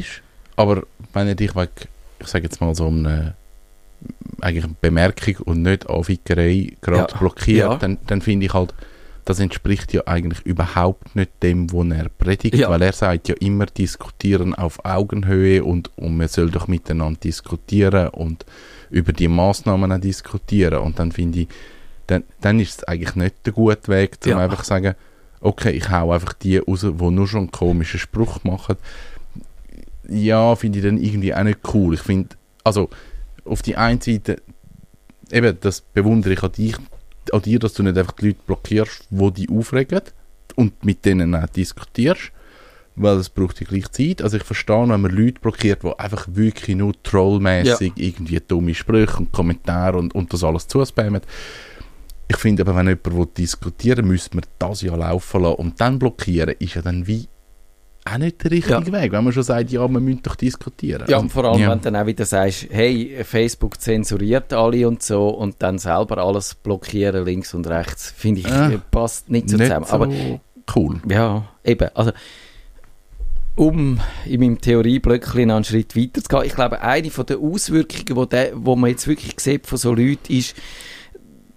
[0.57, 1.89] aber wenn ich dich weg,
[2.21, 3.33] ich sage jetzt mal so um
[4.41, 7.19] eigentlich Bemerkung und nicht Anfickerei gerade ja.
[7.19, 7.77] blockiert, ja.
[7.77, 8.75] dann, dann finde ich halt,
[9.25, 12.71] das entspricht ja eigentlich überhaupt nicht dem, was er predigt, ja.
[12.71, 18.09] weil er sagt ja immer diskutieren auf Augenhöhe und, und man soll doch miteinander diskutieren
[18.09, 18.47] und
[18.91, 21.49] über die Maßnahmen diskutieren und dann finde ich,
[22.07, 24.39] dann, dann ist es eigentlich nicht der gute Weg, um ja.
[24.39, 24.95] einfach zu sagen,
[25.41, 28.77] okay, ich hau einfach die raus, die nur schon einen komischen Spruch machen.
[30.09, 31.95] Ja, finde ich dann irgendwie auch nicht cool.
[31.95, 32.31] Ich finde,
[32.65, 32.91] also
[33.45, 34.43] auf die einen Seite,
[35.31, 36.77] eben, das bewundere ich an, dich,
[37.33, 40.03] an dir, dass du nicht einfach die Leute blockierst, die dich aufregen
[40.57, 42.33] und mit denen auch diskutierst,
[42.97, 44.23] weil es braucht ja gleich Zeit.
[44.23, 48.05] Also ich verstehe, wenn man Leute blockiert, die einfach wirklich nur trollmäßig ja.
[48.05, 51.23] irgendwie dumme Sprüche und Kommentare und, und das alles zuspammen.
[52.29, 55.99] Ich finde aber, wenn jemand diskutieren will, müsste man das ja laufen lassen und dann
[55.99, 57.27] blockieren, ist ja dann wie
[58.05, 58.93] auch nicht der richtige ja.
[58.93, 61.05] Weg, wenn man schon sagt, ja, man müsste doch diskutieren.
[61.09, 61.71] Ja, und vor allem, ja.
[61.71, 66.19] wenn du dann auch wieder sagst, hey, Facebook zensuriert alle und so und dann selber
[66.19, 69.87] alles blockieren, links und rechts, finde ich, äh, passt nicht so nicht zusammen.
[69.87, 70.09] So Aber
[70.75, 71.01] cool.
[71.09, 72.13] Ja, eben, also
[73.57, 78.17] um in meinem Theorieblöckchen einen Schritt weiter zu gehen, ich glaube, eine von den Auswirkungen,
[78.17, 80.57] wo, der, wo man jetzt wirklich sieht von so Leuten, ist,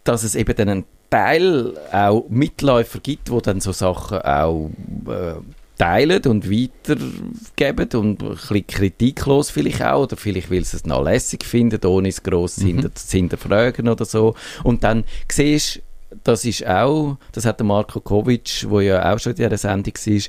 [0.03, 4.69] dass es eben dann einen Teil auch Mitläufer gibt, wo dann so Sachen auch
[5.07, 5.35] äh,
[5.83, 11.03] teilen und weitergeben und ein bisschen kritiklos vielleicht auch, oder vielleicht weil sie es noch
[11.03, 12.89] lässig finden, ohne es gross mhm.
[12.95, 14.33] zu hinterfragen oder so.
[14.63, 15.81] Und dann siehst
[16.23, 19.93] das ist auch, das hat der Marco Kovic, wo ja auch schon in dieser Sendung
[19.93, 20.21] war,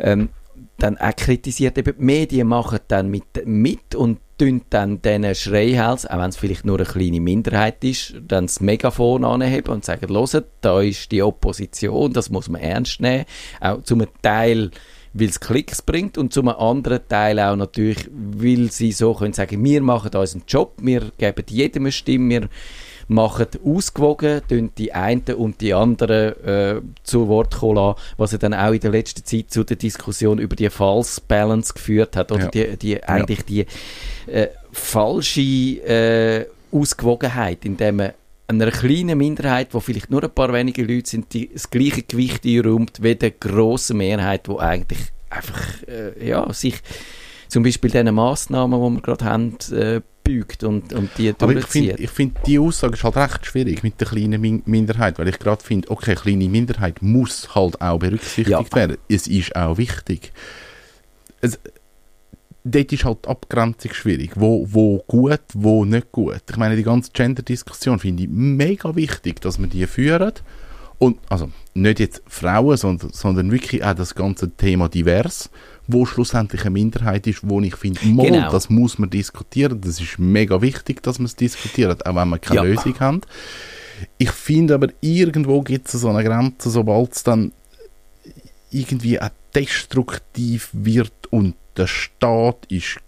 [0.00, 0.28] ähm,
[0.78, 6.06] dann auch kritisiert, eben die Medien machen dann mit, mit und tun dann diesen Schreihals,
[6.06, 10.08] auch wenn es vielleicht nur eine kleine Minderheit ist, dann das Megafon anheben und sagen,
[10.08, 13.24] hört, da ist die Opposition, das muss man ernst nehmen.
[13.60, 14.70] Auch zum Teil,
[15.18, 19.62] weil es Klicks bringt und zum anderen Teil auch natürlich, weil sie so können sagen,
[19.64, 22.48] wir machen unseren Job, wir geben jedem eine Stimme, wir
[23.08, 28.38] machen ausgewogen, tun die einen und die anderen äh, zu Wort kommen lassen, was ja
[28.38, 32.32] dann auch in der letzten Zeit zu der Diskussion über die False Balance geführt hat,
[32.32, 32.50] oder ja.
[32.50, 33.64] die, die, eigentlich ja.
[34.26, 38.12] die äh, falsche äh, Ausgewogenheit, indem man
[38.48, 42.44] einer kleinen Minderheit, wo vielleicht nur ein paar wenige Leute sind, die das gleiche Gewicht
[42.44, 46.80] einräumt wie der grossen Mehrheit, wo eigentlich einfach äh, ja, sich
[47.48, 51.66] zum Beispiel diesen Massnahmen, die wir gerade haben, äh, beugt und, und die Aber ich
[51.66, 55.28] finde, ich find, die Aussage ist halt recht schwierig mit der kleinen Min Minderheit, weil
[55.28, 58.76] ich gerade finde, okay, kleine Minderheit muss halt auch berücksichtigt ja.
[58.76, 58.96] werden.
[59.08, 60.32] Es ist auch wichtig.
[61.40, 61.58] Es,
[62.66, 64.32] dort ist halt die Abgrenzung schwierig.
[64.34, 66.42] Wo, wo gut, wo nicht gut.
[66.50, 70.32] Ich meine, die ganze Gender-Diskussion finde ich mega wichtig, dass wir die führen.
[70.98, 75.50] Und, also, nicht jetzt Frauen, sondern, sondern wirklich auch das ganze Thema divers,
[75.86, 78.50] wo schlussendlich eine Minderheit ist, wo ich finde, genau.
[78.50, 79.80] das muss man diskutieren.
[79.82, 82.62] Das ist mega wichtig, dass man es diskutiert, auch wenn wir keine ja.
[82.64, 83.20] Lösung haben.
[84.18, 87.52] Ich finde aber, irgendwo gibt es so eine Grenze, sobald es dann
[88.70, 93.00] irgendwie auch destruktiv wird und der Staat ist,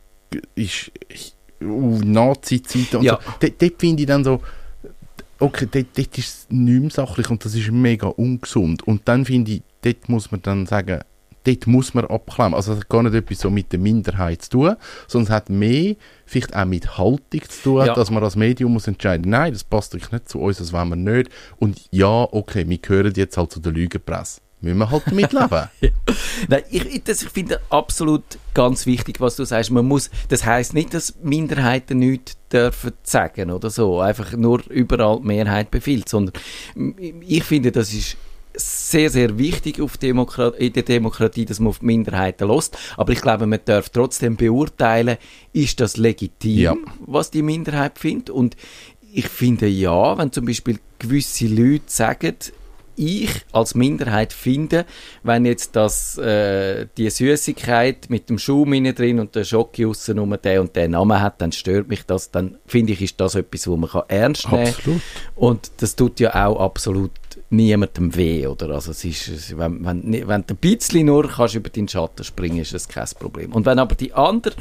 [0.54, 0.92] ist
[1.62, 3.18] uh, Nazi-Zeit und ja.
[3.40, 3.48] so.
[3.58, 4.40] Dort, finde ich dann so,
[5.38, 8.82] okay, dort, dort ist es nicht mehr sachlich und das ist mega ungesund.
[8.82, 11.00] Und dann finde ich, dort muss man dann sagen,
[11.44, 12.54] dort muss man abklemmen.
[12.54, 15.50] Also es hat gar nicht etwas so mit der Minderheit zu tun, sondern es hat
[15.50, 17.94] mehr vielleicht auch mit Haltung zu tun, ja.
[17.94, 20.88] dass man als Medium muss entscheiden, nein, das passt euch nicht zu uns, das wollen
[20.88, 21.30] wir nicht.
[21.58, 25.68] Und ja, okay, wir gehören jetzt halt zu der Lügenpresse müssen wir halt damit leben.
[26.48, 29.70] Nein, ich, das, ich finde absolut ganz wichtig, was du sagst.
[29.70, 35.20] Man muss, das heißt nicht, dass Minderheiten nichts dürfen sagen oder so, einfach nur überall
[35.20, 36.32] Mehrheit befiehlt, sondern
[37.20, 38.16] ich finde, das ist
[38.54, 42.76] sehr, sehr wichtig auf Demokrat in der Demokratie, dass man auf Minderheiten lässt.
[42.96, 45.16] Aber ich glaube, man darf trotzdem beurteilen,
[45.52, 46.76] ist das legitim, ja.
[47.06, 48.30] was die Minderheit findet.
[48.30, 48.56] Und
[49.12, 52.34] ich finde ja, wenn zum Beispiel gewisse Leute sagen,
[52.98, 54.84] ich als Minderheit finde,
[55.22, 60.16] wenn jetzt das, äh, die Süßigkeit mit dem Schaum innen drin und der Schocke aussen
[60.16, 63.34] nur der und der Namen hat, dann stört mich das, dann finde ich, ist das
[63.34, 65.02] etwas, wo man kann ernst nehmen kann.
[65.34, 67.12] Und das tut ja auch absolut
[67.50, 68.70] niemandem weh, oder?
[68.70, 72.58] Also es ist, wenn, wenn, wenn du ein bisschen nur kannst über deinen Schatten springen,
[72.58, 73.52] ist das kein Problem.
[73.52, 74.54] Und wenn aber die andere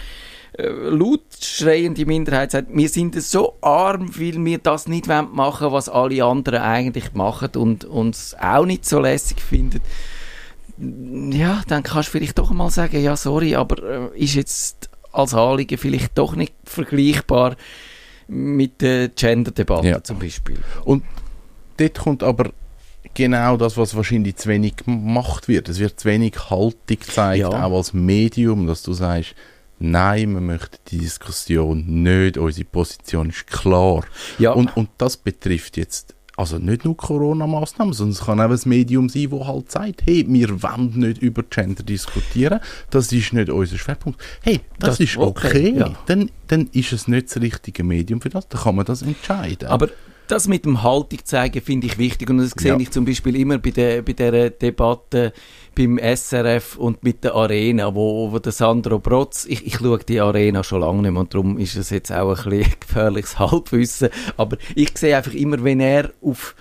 [0.58, 5.72] äh, laut schreiende Minderheit sagt, wir sind so arm, weil wir das nicht machen wollen,
[5.72, 9.82] was alle anderen eigentlich machen und uns auch nicht so lässig finden.
[11.32, 15.34] Ja, dann kannst du vielleicht doch mal sagen, ja, sorry, aber äh, ist jetzt als
[15.34, 17.56] Anliegen vielleicht doch nicht vergleichbar
[18.28, 20.04] mit der Gender-Debatte ja.
[20.04, 20.58] zum Beispiel.
[20.86, 21.04] Und
[21.78, 22.52] dort kommt aber
[23.13, 25.70] genau das, was wahrscheinlich zu wenig gemacht wird.
[25.70, 27.50] Es wird zu wenig Haltung gezeigt, ja.
[27.50, 29.34] auch als Medium, dass du sagst,
[29.80, 32.38] Nein, wir möchten die Diskussion nicht.
[32.38, 34.04] Unsere Position ist klar.
[34.40, 34.52] Ja.
[34.52, 39.10] Und, und das betrifft jetzt also nicht nur Corona-Maßnahmen, sondern es kann auch ein Medium
[39.10, 42.60] sein, das halt sagt, hey, wir wollen nicht über Gender diskutieren,
[42.92, 44.22] das ist nicht unser Schwerpunkt.
[44.44, 45.80] Hey, das, das ist okay, okay.
[45.80, 45.96] Ja.
[46.06, 49.68] Dann, dann ist es nicht das richtige Medium für das, dann kann man das entscheiden.
[49.68, 49.90] Aber
[50.28, 52.80] das mit dem Haltung zeigen finde ich wichtig und das sehe ja.
[52.80, 55.34] ich zum Beispiel immer bei der, bei der Debatte
[55.76, 60.20] beim SRF und mit der Arena, wo, wo der Sandro Brotz, ich, ich schaue die
[60.20, 64.10] Arena schon lange nicht mehr und darum ist es jetzt auch ein bisschen gefährliches Halbwissen,
[64.38, 66.56] aber ich sehe einfach immer, wenn er auf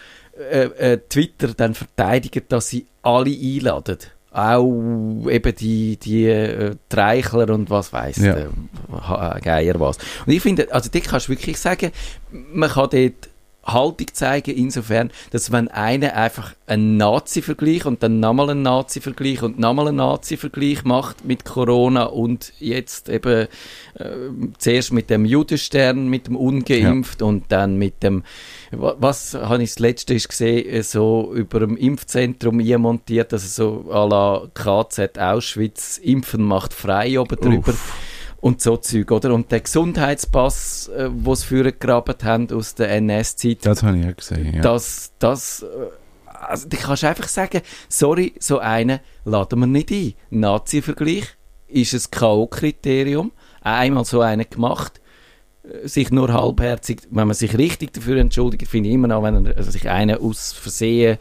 [0.51, 3.99] äh, äh, Twitter dann verteidigt, dass sie alle einladen
[4.37, 8.35] auch eben die, die äh, Treichler und was weiss ja.
[8.35, 9.97] der Geier was.
[10.27, 11.91] Und ich finde, also dort kannst du wirklich sagen,
[12.31, 13.31] man kann dort
[13.67, 19.59] Haltung zeigen, insofern, dass wenn einer einfach einen Nazi-Vergleich und dann nochmal einen Nazi-Vergleich und
[19.59, 23.49] nochmal einen Nazi-Vergleich macht mit Corona und jetzt eben
[23.95, 24.07] äh,
[24.59, 27.27] zuerst mit dem Judenstern, mit dem Ungeimpft ja.
[27.27, 28.23] und dann mit dem,
[28.71, 33.49] was habe ich das letzte ist gesehen, so über dem Impfzentrum montiert, also
[33.85, 37.73] so à la KZ Auschwitz, Impfen macht frei oben drüber.
[37.73, 37.93] Uff
[38.41, 39.35] und so Zeug, oder?
[39.35, 43.65] Und der Gesundheitspass, äh, wo sie vorher gegraben haben aus der NS-Zeit.
[43.65, 44.61] Das habe ich ja gesehen, ja.
[44.61, 45.67] Das, das, äh,
[46.27, 50.15] also, du kannst einfach sagen, sorry, so einen laden wir nicht ein.
[50.31, 51.25] Nazi-Vergleich
[51.69, 53.31] ist ein K.O.-Kriterium.
[53.63, 55.01] Einmal so einen gemacht,
[55.65, 59.47] äh, sich nur halbherzig, wenn man sich richtig dafür entschuldigt, finde ich immer noch, wenn
[59.47, 61.19] er, also sich einer aus Versehen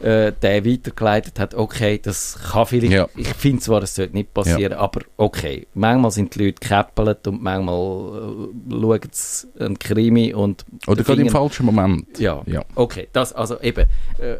[0.00, 3.08] äh, der weitergeleitet hat, okay, das kann vielleicht, ja.
[3.16, 4.78] ich finde zwar, es sollte nicht passieren, ja.
[4.78, 10.64] aber okay, manchmal sind die Leute gekäppelt und manchmal äh, schauen sie einen Krimi und...
[10.86, 12.18] Oder gerade im falschen Moment.
[12.18, 12.64] Ja, ja.
[12.74, 13.86] okay, das, also eben,
[14.18, 14.36] äh,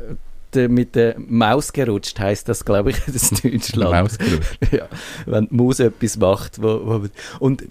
[0.54, 3.90] der, mit der Maus gerutscht heißt das, glaube ich, das Deutschland.
[3.90, 4.58] Maus gerutscht.
[4.72, 4.88] ja,
[5.26, 6.62] wenn die Maus etwas macht.
[6.62, 7.08] Wo, wo,
[7.40, 7.64] und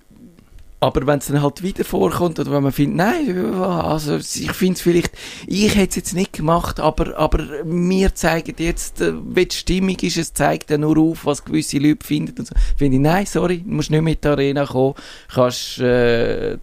[0.80, 4.76] Aber wenn es dann halt wieder vorkommt oder wenn man findet, nein, also ich finde
[4.76, 5.12] es vielleicht,
[5.48, 9.98] ich hätte es jetzt nicht gemacht, aber, aber wir zeigen jetzt, äh, wie die Stimmung
[10.00, 12.54] ist, es zeigt dann nur auf, was gewisse Leute finden so.
[12.76, 14.94] Finde ich, nein, sorry, du musst nicht mit der Arena kommen,
[15.34, 16.60] kannst, äh,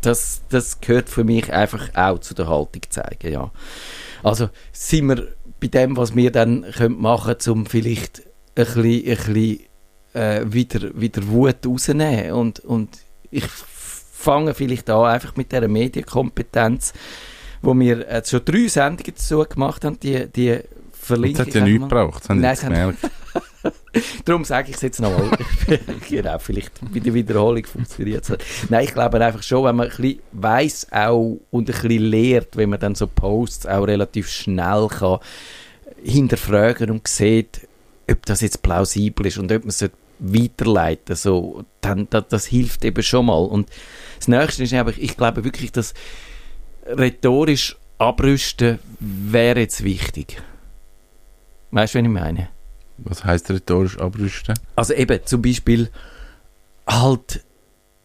[0.00, 3.52] das, das gehört für mich einfach auch zu der Haltung zeigen, ja.
[4.24, 5.28] Also sind wir
[5.60, 8.20] bei dem, was wir dann können machen können, um vielleicht
[8.56, 9.60] ein bisschen, ein bisschen
[10.14, 12.88] äh, wieder, wieder Wut rauszunehmen und, und
[13.30, 16.92] ich fange vielleicht an, einfach mit dieser Medienkompetenz,
[17.62, 20.60] wo wir äh, schon drei Sendungen dazu gemacht haben, die, die
[20.92, 22.98] verlinke Das hat ja nichts gebraucht, das haben Nein, gemerkt.
[24.24, 25.30] Darum sage ich es jetzt nochmal.
[26.08, 28.38] genau, vielleicht bei der Wiederholung funktioniert es.
[28.68, 32.56] Nein, ich glaube einfach schon, wenn man ein bisschen weiss auch und ein bisschen lehrt,
[32.56, 35.18] wenn man dann so Posts auch relativ schnell kann
[36.02, 37.66] hinterfragen und sieht,
[38.10, 39.80] ob das jetzt plausibel ist und ob man es
[40.18, 41.16] weiterleiten.
[41.16, 43.44] So dann das, das, hilft eben schon mal.
[43.44, 43.68] Und
[44.18, 45.94] das nächste ist einfach ich glaube wirklich dass
[46.86, 50.40] rhetorisch abrüsten wäre jetzt wichtig.
[51.70, 52.48] Weißt du was ich meine?
[52.98, 54.54] Was heißt rhetorisch abrüsten?
[54.76, 55.90] Also eben zum Beispiel
[56.86, 57.44] halt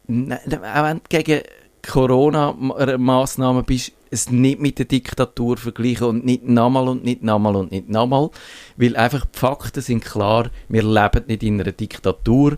[0.08, 1.42] ne, ne, auch wenn du gegen
[1.88, 7.72] Corona-Maßnahmen bist es nicht mit der Diktatur vergleichen und nicht nochmal und nicht nochmal und
[7.72, 8.30] nicht nochmal,
[8.78, 12.58] weil einfach die Fakten sind klar, wir leben nicht in einer Diktatur.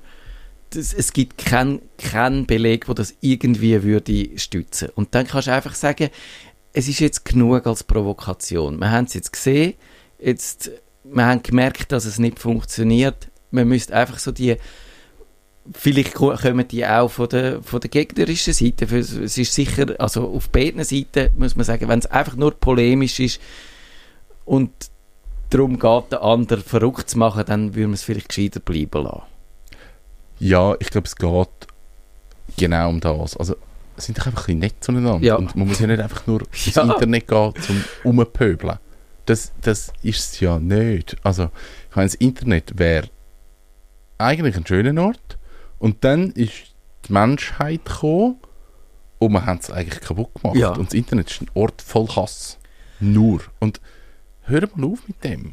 [0.71, 4.89] Das, es gibt keinen kein Beleg, wo das irgendwie würde stützen.
[4.95, 6.09] Und dann kannst du einfach sagen,
[6.73, 8.77] es ist jetzt genug als Provokation.
[8.77, 9.75] Wir haben es jetzt gesehen,
[10.19, 10.71] jetzt,
[11.03, 13.29] wir haben gemerkt, dass es nicht funktioniert.
[13.51, 14.57] Man müsste einfach so die
[15.73, 18.85] Vielleicht kommen die auch von der, von der gegnerischen Seite.
[18.95, 23.19] Es ist sicher, also auf beiden Seiten muss man sagen, wenn es einfach nur polemisch
[23.19, 23.41] ist
[24.45, 24.71] und
[25.49, 29.23] darum geht, den anderen verrückt zu machen, dann würde man es vielleicht gescheiter bleiben lassen.
[30.39, 31.67] Ja, ich glaube, es geht
[32.57, 33.37] genau um das.
[33.37, 33.55] Also,
[33.97, 35.25] sind doch einfach ein bisschen nett zueinander.
[35.25, 35.35] Ja.
[35.35, 38.79] Und man muss ja nicht einfach nur ins Internet gehen, zum Umpöbeln.
[39.25, 41.15] Das, das ist es ja nicht.
[41.23, 41.49] Also,
[41.89, 43.07] ich meine, das Internet wäre
[44.17, 45.34] eigentlich ein schöner Ort,
[45.79, 46.75] und dann ist
[47.07, 48.37] die Menschheit gekommen
[49.19, 50.57] und man hat es eigentlich kaputt gemacht.
[50.57, 50.69] Ja.
[50.69, 52.57] Und das Internet ist ein Ort voll Hass.
[52.99, 53.41] Nur.
[53.59, 53.81] Und
[54.43, 55.51] hör mal auf mit dem.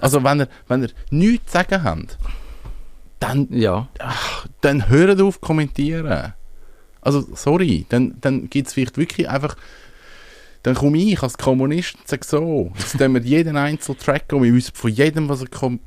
[0.00, 2.18] Also wenn ihr, wenn ihr nichts zu sagen habt,
[3.18, 3.88] dann, ja.
[3.98, 6.34] ach, dann hört auf kommentieren.
[7.00, 9.56] Also, sorry, dann, dann gibt es vielleicht wirklich einfach
[10.66, 14.52] dann komme ich als Kommunist und sage so, jetzt wir jeden einzelnen Track und wir
[14.52, 15.78] wissen von jedem, was er kom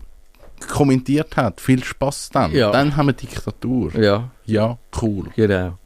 [0.68, 1.62] kommentiert hat.
[1.62, 2.54] Viel Spaß dann.
[2.54, 2.72] Ja.
[2.72, 3.96] Dann haben wir Diktatur.
[3.96, 4.32] Ja.
[4.46, 5.28] Ja, cool.
[5.36, 5.78] Genau.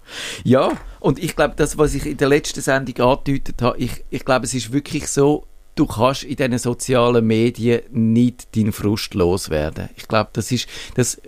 [0.43, 4.25] Ja, und ich glaube, das, was ich in der letzten Sendung angedeutet habe, ich, ich
[4.25, 9.89] glaube, es ist wirklich so, du kannst in diesen sozialen Medien nicht deinen Frust loswerden.
[9.97, 11.21] Ich glaube, das ist, das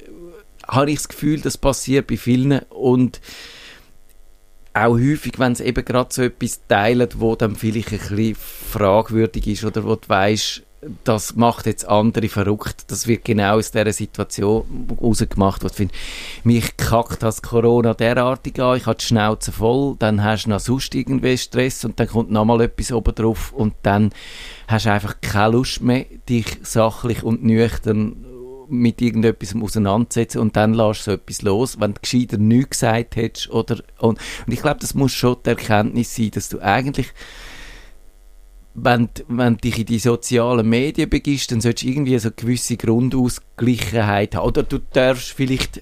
[0.68, 3.22] habe ich das Gefühl, das passiert bei vielen und
[4.74, 9.48] auch häufig, wenn sie eben gerade so etwas teilen, wo dann vielleicht ein bisschen fragwürdig
[9.48, 10.64] ist oder wo du weißt,
[11.04, 12.86] das macht jetzt andere verrückt.
[12.88, 15.64] Das wird genau aus dieser Situation rausgemacht.
[15.64, 15.94] Was finde
[16.44, 18.78] mich kackt das Corona derartig an.
[18.78, 19.96] Ich habe die Schnauze voll.
[20.00, 23.74] Dann hast du noch sonst irgendwie Stress und dann kommt nochmal etwas oben drauf und
[23.84, 24.12] dann
[24.68, 28.26] hast du einfach keine Lust mehr, dich sachlich und nüchtern
[28.68, 33.16] mit irgendetwas auseinandersetzen und dann lässt du so etwas los, wenn du gescheiter nichts gesagt
[33.16, 37.14] hättest oder, und, und ich glaube, das muss schon die Erkenntnis sein, dass du eigentlich
[38.76, 42.36] wenn, wenn du dich in die sozialen Medien begibst, dann solltest du irgendwie so eine
[42.36, 44.48] gewisse Grundausgleichheit haben.
[44.48, 45.82] Oder du darfst vielleicht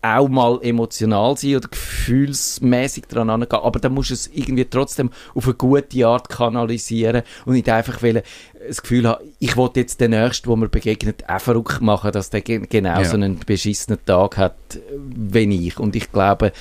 [0.00, 5.10] auch mal emotional sein oder gefühlsmäßig daran angehen, aber dann musst du es irgendwie trotzdem
[5.34, 8.22] auf eine gute Art kanalisieren und nicht einfach wollen,
[8.66, 12.30] das Gefühl haben, ich wollte jetzt den Nächsten, wo mir begegnet, auch verrückt machen, dass
[12.30, 13.04] der genau ja.
[13.04, 14.56] so einen beschissenen Tag hat,
[14.96, 15.80] wie ich.
[15.80, 16.52] Und ich glaube,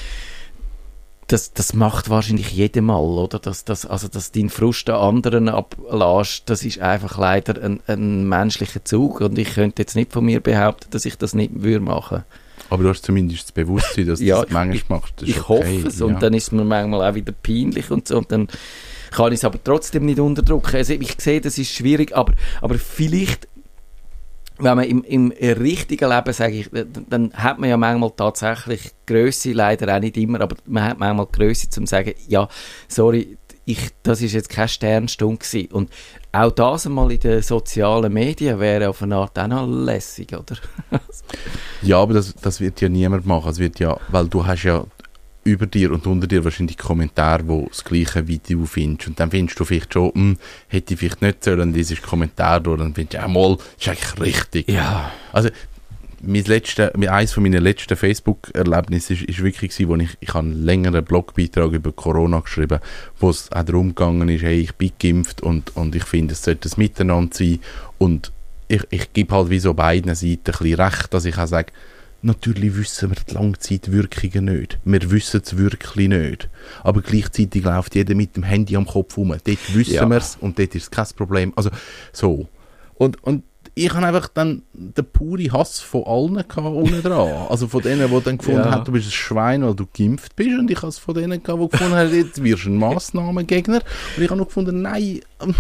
[1.28, 3.40] das, das macht wahrscheinlich jedem mal, oder?
[3.40, 8.28] Dass, dass, also, dass dein Frust an anderen ablässt, das ist einfach leider ein, ein
[8.28, 11.84] menschlicher Zug und ich könnte jetzt nicht von mir behaupten, dass ich das nicht würde
[11.84, 12.24] machen
[12.70, 15.14] aber du hast zumindest das Bewusstsein, dass ja, du das manchmal machst.
[15.18, 16.00] Das ich okay, hoffe es.
[16.00, 16.06] Ja.
[16.06, 18.18] Und dann ist es mir manchmal auch wieder peinlich und so.
[18.18, 18.48] Und dann
[19.12, 20.76] kann ich es aber trotzdem nicht unterdrücken.
[20.76, 23.48] Also ich sehe, das ist schwierig, aber, aber vielleicht
[24.60, 26.70] wenn man im, im richtigen Leben, sage ich,
[27.10, 31.28] dann hat man ja manchmal tatsächlich Größe, leider auch nicht immer, aber man hat manchmal
[31.28, 32.48] Größe zum sagen, ja,
[32.88, 35.72] sorry, ich, das ist jetzt keine Sternstunde gewesen.
[35.74, 35.92] Und
[36.32, 40.56] auch das einmal in den sozialen Medien wäre auf eine Art auch noch lässig, oder?
[41.82, 43.52] ja, aber das, das wird ja niemand machen.
[43.52, 44.86] Es wird ja, weil du hast ja
[45.48, 49.08] über dir und unter dir wahrscheinlich Kommentare, wo das gleiche Video findest.
[49.08, 52.80] Und dann findest du vielleicht schon, hm, hätte ich vielleicht nicht sollen, dieses Kommentar durch.
[52.80, 54.70] Dann findest du, ja, mal, ist eigentlich richtig.
[54.70, 55.12] Ja.
[55.32, 55.50] Also,
[56.22, 60.48] mein letzte, eines von meinen letzten Facebook-Erlebnissen ist, ist wirklich gewesen, wo ich, ich habe
[60.48, 62.80] einen längeren Blogbeitrag über Corona geschrieben,
[63.20, 66.44] wo es auch darum gegangen ist, hey, ich bin geimpft und, und ich finde, es
[66.44, 67.60] sollte ein Miteinander sein
[68.00, 68.32] und
[68.68, 71.72] ich, ich gebe halt wie so beiden Seiten ein bisschen recht, dass ich auch sage,
[72.22, 74.80] natürlich wissen wir die Langzeitwirkungen nicht.
[74.84, 76.50] Wir wissen es wirklich nicht.
[76.84, 79.30] Aber gleichzeitig läuft jeder mit dem Handy am Kopf rum.
[79.30, 80.10] Dort wissen ja.
[80.10, 81.54] wir es und dort ist es kein Problem.
[81.56, 81.70] Also
[82.12, 82.48] so.
[82.96, 83.44] Und, und
[83.78, 87.48] ich habe einfach dann den pure Hass von allen gehabt, unten dran.
[87.48, 88.72] Also von denen, die dann gefunden ja.
[88.72, 90.58] haben, du bist ein Schwein, weil du geimpft bist.
[90.58, 93.82] Und ich habe es von denen gehabt, die gefunden haben, jetzt wirst du ein Massnahmengegner.
[94.16, 95.54] Und ich habe noch gefunden, nein, ähm,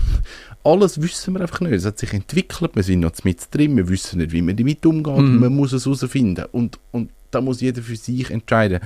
[0.63, 1.73] alles wissen wir einfach nicht.
[1.73, 4.83] Es hat sich entwickelt, wir sind noch mit drin, wir wissen nicht, wie man damit
[4.85, 5.17] umgeht.
[5.17, 5.39] Mhm.
[5.39, 6.45] Man muss es herausfinden.
[6.51, 8.79] Und, und da muss jeder für sich entscheiden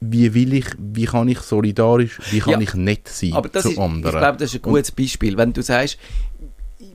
[0.00, 3.62] wie will ich, wie kann ich solidarisch, wie kann ja, ich nett sein aber das
[3.62, 4.14] zu ist, anderen.
[4.14, 5.36] Ich glaube, das ist ein gutes Beispiel.
[5.36, 5.98] Wenn du sagst,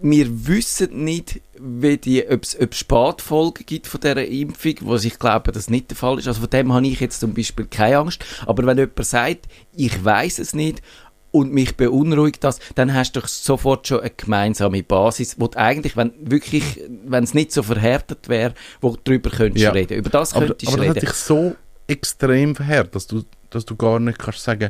[0.03, 5.53] wir wissen nicht, wie die, ob es Spätfolgen gibt von dieser Impfung, was ich glaube,
[5.53, 6.27] dass nicht der Fall ist.
[6.27, 8.23] Also von dem habe ich jetzt zum Beispiel keine Angst.
[8.45, 10.81] Aber wenn jemand sagt, ich weiß es nicht
[11.31, 15.57] und mich beunruhigt das, dann hast du doch sofort schon eine gemeinsame Basis, wo du
[15.57, 19.71] eigentlich, wenn wirklich, wenn es nicht so verhärtet wäre, wo du darüber könntest ja.
[19.71, 19.97] reden.
[19.97, 20.91] Über das aber, könntest aber reden.
[20.91, 21.55] Aber das hat sich so
[21.87, 24.69] extrem verhärtet, dass du, dass du gar nicht kannst sagen,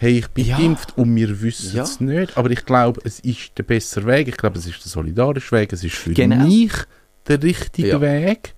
[0.00, 0.56] hey, ich bin ja.
[0.56, 1.82] geimpft und wir wissen ja.
[1.82, 2.38] es nicht.
[2.38, 4.28] Aber ich glaube, es ist der bessere Weg.
[4.28, 5.74] Ich glaube, es ist der solidarische Weg.
[5.74, 6.46] Es ist für genau.
[6.46, 6.72] mich
[7.28, 8.00] der richtige ja.
[8.00, 8.54] Weg.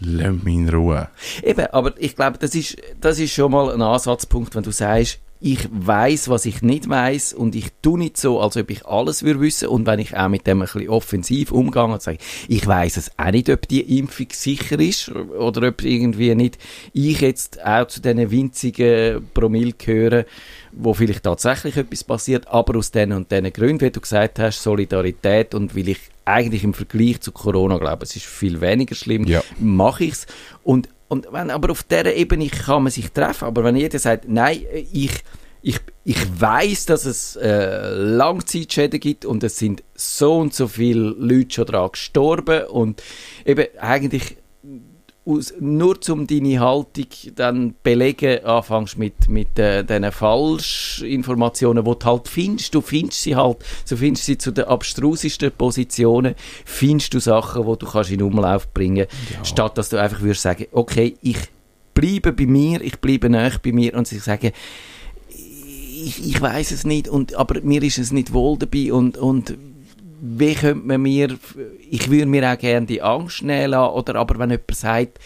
[0.00, 1.08] Lass mich in Ruhe.
[1.44, 5.20] Eben, aber ich glaube, das ist, das ist schon mal ein Ansatzpunkt, wenn du sagst,
[5.40, 9.22] ich weiß, was ich nicht weiß und ich tue nicht so, als ob ich alles
[9.22, 9.68] würde wissen.
[9.68, 12.18] Und wenn ich auch mit dem ein bisschen offensiv umgehe und sage,
[12.48, 16.58] ich weiß es auch nicht, ob die Impfung sicher ist oder ob irgendwie nicht
[16.92, 20.24] ich jetzt auch zu diesen winzigen Promille gehöre,
[20.72, 24.62] wo vielleicht tatsächlich etwas passiert, aber aus diesen und diesen Gründen, wie du gesagt hast,
[24.62, 29.24] Solidarität und weil ich eigentlich im Vergleich zu Corona glaube, es ist viel weniger schlimm,
[29.24, 29.42] ja.
[29.60, 30.26] mache ich es
[30.64, 33.44] und und wenn, aber auf dieser Ebene kann man sich treffen.
[33.44, 35.22] Aber wenn jeder sagt, nein, ich,
[35.62, 41.00] ich, ich weiß, dass es äh, Langzeitschäden gibt und es sind so und so viele
[41.00, 43.02] Leute schon daran gestorben und
[43.44, 44.36] eben eigentlich
[45.26, 52.06] aus, nur um deine Haltung dann belegen anfängst mit, mit äh, diesen Falschinformationen, die du
[52.06, 52.74] halt findest.
[52.74, 56.34] Du findest sie halt, so findest sie zu den abstrusesten Positionen,
[56.64, 59.44] findest du Sachen, die du kannst in Umlauf bringen ja.
[59.44, 61.38] statt dass du einfach würdest sagen, okay, ich
[61.94, 64.52] bleibe bei mir, ich bleibe näher bei mir und sie sagen,
[65.28, 69.56] ich, ich weiß es nicht, und, aber mir ist es nicht wohl dabei und, und
[70.20, 71.38] wie könnte man mir,
[71.90, 75.18] ich würde mir auch gerne die Angst nehmen lassen, oder aber wenn jemand sagt,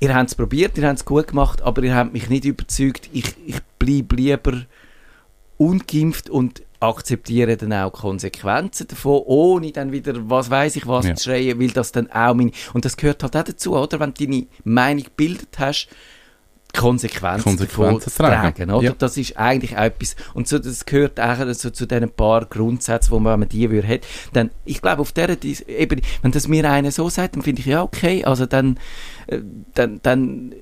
[0.00, 3.08] ihr habt es probiert, ihr habt es gut gemacht, aber ihr habt mich nicht überzeugt,
[3.12, 4.62] ich, ich bleibe lieber
[5.58, 11.14] ungeimpft und akzeptiere dann auch Konsequenzen davon, ohne dann wieder, was weiß ich was, ja.
[11.14, 14.14] zu schreien, weil das dann auch meine, und das gehört halt auch dazu, oder, wenn
[14.14, 15.88] du deine Meinung gebildet hast,
[16.72, 18.54] Konsequenzen, Konsequenzen tragen.
[18.54, 18.84] tragen oder?
[18.84, 18.94] Ja.
[18.96, 23.18] Das ist eigentlich etwas, und so, das gehört auch so zu diesen paar Grundsätzen, wo
[23.18, 24.00] man, wenn man die würde, hat,
[24.32, 25.36] dann, ich glaube, auf dieser
[25.68, 28.78] Ebene, wenn das mir einer so sagt, dann finde ich, ja, okay, also dann,
[29.26, 29.40] äh,
[29.74, 30.54] dann, dann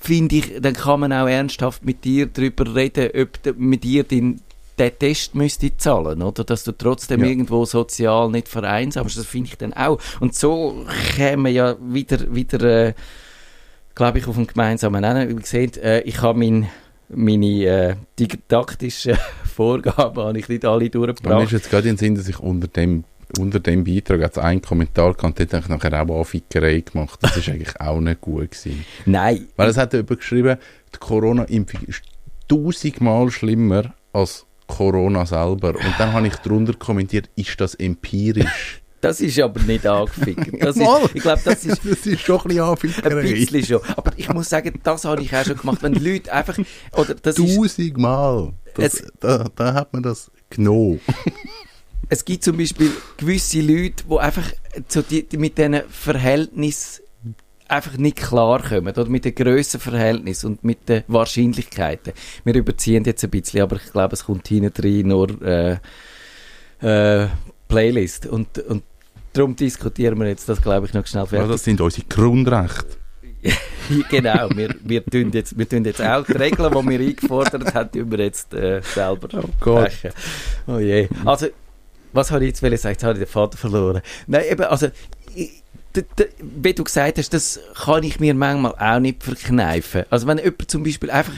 [0.00, 4.40] finde ich, dann kann man auch ernsthaft mit dir darüber reden, ob mit dir den,
[4.78, 6.44] der Test müsste zahlen, oder?
[6.44, 7.26] Dass du trotzdem ja.
[7.26, 10.00] irgendwo sozial nicht vereinsamst, das finde ich dann auch.
[10.20, 12.94] Und so käme ja wieder, wieder, äh,
[13.98, 15.28] glaube ich, auf einem gemeinsamen Nenner.
[15.28, 16.68] Wie gesagt, äh, ich habe mein,
[17.08, 21.36] meine äh, didaktischen Vorgaben habe ich nicht alle durchgebracht.
[21.36, 23.04] Mir ist jetzt gerade in den Sinn, dass ich unter dem
[23.38, 27.18] unter dem Beitrag hat es einen Kommentar gehabt, der hat nachher auch Anfickerei gemacht.
[27.20, 28.86] Das ist eigentlich auch nicht gut gewesen.
[29.04, 29.48] Nein.
[29.54, 30.56] Weil es hat jemand geschrieben,
[30.94, 32.00] die Corona-Impfung ist
[32.48, 35.74] tausendmal schlimmer als Corona selber.
[35.74, 38.80] Und dann habe ich darunter kommentiert, ist das empirisch?
[39.00, 40.62] Das ist aber nicht angefickt.
[40.62, 43.20] Das ist, ich glaube, das ist, das ist schon ein bisschen Anfickerei.
[43.20, 43.80] Ein bisschen schon.
[43.96, 45.82] Aber ich muss sagen, das habe ich auch schon gemacht.
[45.82, 46.58] Wenn Leute einfach...
[46.92, 48.52] Oder das Tausendmal.
[48.74, 51.00] Das, da, da hat man das genommen.
[52.08, 54.50] es gibt zum Beispiel gewisse Leute, die einfach
[54.88, 57.02] so die, mit diesen Verhältnissen
[57.68, 62.14] einfach nicht klarkommen, oder mit den Grössenverhältnissen und mit den Wahrscheinlichkeiten.
[62.44, 65.76] Wir überziehen jetzt ein bisschen, aber ich glaube, es kommt hinten drin nur äh,
[66.80, 67.28] äh,
[67.68, 68.26] Playlist.
[68.26, 68.82] Und, und
[69.32, 71.46] darum diskutieren wir jetzt das, glaube ich, noch schnell fertig.
[71.46, 72.96] Ja, das sind unsere Grundrechte.
[74.10, 77.90] genau, wir, wir, tun jetzt, wir tun jetzt auch die Regeln, die wir eingefordert haben,
[77.92, 79.92] tun wir jetzt äh, selber oh Gott.
[80.66, 81.08] Oh je.
[81.24, 81.46] Also,
[82.12, 82.94] was habe ich jetzt sagen?
[82.94, 84.02] Jetzt habe ich den Vater verloren.
[84.26, 84.88] Nein, eben, also,
[86.40, 90.04] wie du gesagt hast, das kann ich mir manchmal auch nicht verkneifen.
[90.10, 91.34] Also, wenn jemand zum Beispiel einfach,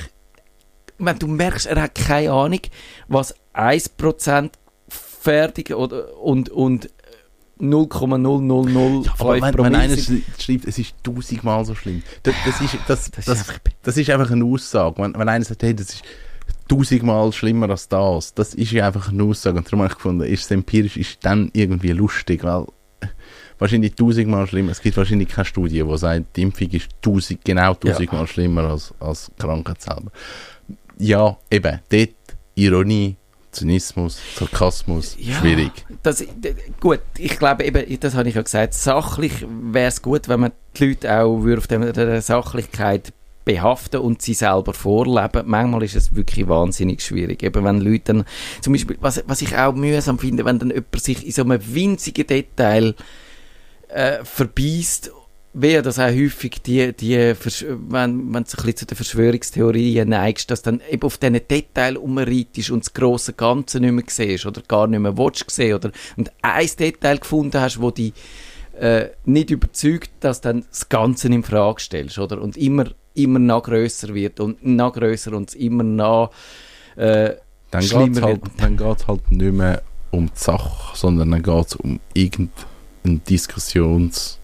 [0.98, 2.60] wenn du merkst, er hat keine Ahnung,
[3.08, 4.50] was 1%
[5.20, 6.90] fertig oder, und, und
[7.60, 12.02] 0,0005 ja, wenn, wenn einer schreibt, es ist tausendmal so schlimm.
[12.22, 13.46] Das, das, ist, das, das, das,
[13.82, 15.02] das ist einfach eine Aussage.
[15.02, 16.02] Wenn, wenn einer sagt, hey, das ist
[16.68, 19.58] tausendmal schlimmer als das, das ist ja einfach eine Aussage.
[19.58, 22.64] Und darum habe ich gefunden, ist es empirisch, ist dann irgendwie lustig, weil
[23.58, 24.72] wahrscheinlich tausendmal schlimmer.
[24.72, 28.26] Es gibt wahrscheinlich keine Studie, die sagt, die Impfung ist tausend, genau tausendmal ja.
[28.26, 30.10] schlimmer als, als Krankheit selber.
[30.98, 32.10] Ja, eben, dort
[32.54, 33.16] Ironie,
[33.52, 35.72] Zynismus, Sarkasmus, ja, schwierig.
[36.02, 36.24] Das,
[36.78, 40.52] gut, ich glaube eben, das habe ich ja gesagt, sachlich wäre es gut, wenn man
[40.76, 43.12] die Leute auch auf der Sachlichkeit
[43.44, 45.42] behaften und sie selber vorleben.
[45.46, 47.42] Manchmal ist es wirklich wahnsinnig schwierig.
[47.42, 48.24] Eben wenn Leute dann,
[48.60, 51.60] zum Beispiel, was, was ich auch mühsam finde, wenn dann jemand sich in so einem
[51.74, 52.94] winzigen Detail
[53.88, 55.10] äh, verbeißt
[55.52, 57.34] wäre das auch häufig die, die wenn,
[57.88, 62.70] wenn du ein bisschen zu den Verschwörungstheorien neigst, dass dann eben auf diesen Detail umreitest
[62.70, 66.30] und das grosse Ganze nicht mehr siehst oder gar nicht mehr willst sehen oder und
[66.42, 68.12] ein Detail gefunden hast, wo dich
[68.78, 72.40] äh, nicht überzeugt, dass dann das Ganze in Frage stellst, oder?
[72.40, 76.30] Und immer, immer noch grösser wird und noch grösser und immer noch
[76.96, 77.34] äh,
[77.70, 81.66] dann schlimmer halt, Dann geht es halt nicht mehr um die Sache, sondern dann geht
[81.66, 84.39] es um irgendeinen Diskussions-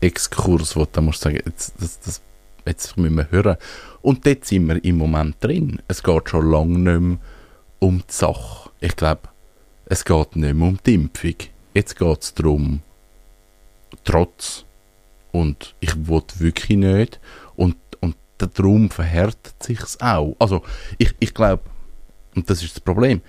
[0.00, 2.22] Exkurs, wo du sagen, jetzt, das, das,
[2.66, 3.56] jetzt müssen wir hören.
[4.02, 5.82] Und dort sind wir im Moment drin.
[5.88, 7.18] Es geht schon lange nicht mehr
[7.78, 8.70] um die Sache.
[8.80, 9.28] Ich glaube,
[9.86, 11.34] es geht nicht mehr um die Impfung.
[11.74, 12.80] Jetzt geht es darum,
[14.04, 14.64] trotz.
[15.32, 17.20] Und ich will wirklich nicht.
[17.56, 20.34] Und, und darum verhärtet sich auch.
[20.38, 20.62] Also,
[20.98, 21.62] ich, ich glaube,
[22.34, 23.20] und das ist das Problem,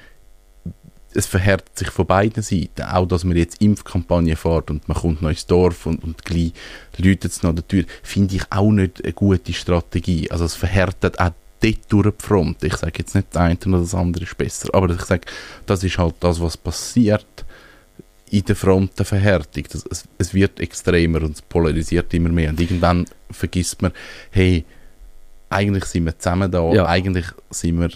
[1.14, 2.84] es verhärtet sich von beiden Seiten.
[2.84, 6.53] Auch, dass man jetzt Impfkampagne fährt und man kommt noch ins Dorf und, und gleich
[6.97, 10.30] läutet es noch der Tür, finde ich auch nicht eine gute Strategie.
[10.32, 11.32] Also es verhärtet auch
[11.62, 12.64] dort durch die Front.
[12.64, 15.28] Ich sage jetzt nicht, das eine oder das andere ist besser, aber ich sage,
[15.66, 17.45] das ist halt das, was passiert
[18.30, 19.64] in der Frontenverhärtung.
[19.72, 22.49] Das, es, es wird extremer und es polarisiert immer mehr.
[22.49, 23.91] Und irgendwann vergisst man,
[24.32, 24.66] hey,
[25.52, 26.86] eigentlich sind wir zusammen da, ja.
[26.86, 27.89] eigentlich sind wir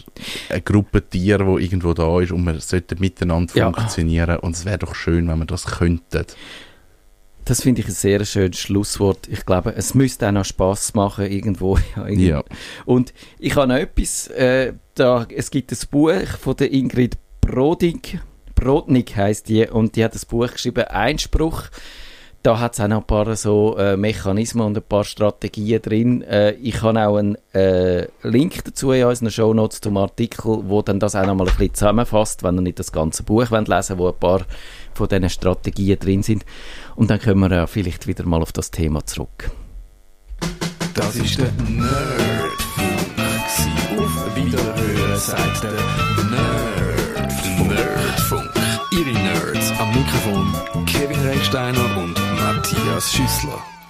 [0.50, 3.72] eine Gruppe Tiere, die irgendwo da ist und wir sollten miteinander ja.
[3.72, 6.26] funktionieren und es wäre doch schön, wenn wir das könnten.
[7.46, 9.28] Das finde ich ein sehr schönes Schlusswort.
[9.30, 11.78] Ich glaube, es müsste auch noch Spass machen irgendwo.
[12.10, 12.44] Ja.
[12.86, 18.20] Und ich habe noch etwas, äh, da, es gibt ein Buch von der Ingrid Brodig,
[18.56, 21.66] Brodnik heißt die, und die hat das Buch geschrieben, Einspruch
[22.46, 26.22] da hat es auch noch ein paar so äh, Mechanismen und ein paar Strategien drin.
[26.22, 31.00] Äh, ich habe auch einen äh, Link dazu in unseren Shownotes zum Artikel, wo dann
[31.00, 33.98] das auch noch mal ein bisschen zusammenfasst, wenn ihr nicht das ganze Buch wollt lesen
[33.98, 34.42] wo ein paar
[34.94, 36.46] von diesen Strategien drin sind.
[36.96, 39.50] Und dann können wir äh, vielleicht wieder mal auf das Thema zurück.
[40.94, 41.96] Das ist der Nerdfunk.
[43.98, 45.72] Auf Wiederhören sagt der
[46.30, 46.76] Nerd.
[47.68, 48.52] Nerdfunk.
[48.92, 52.15] Ihre Nerds am Mikrofon Kevin Recksteiner und
[52.96, 53.85] Teraz Sisla.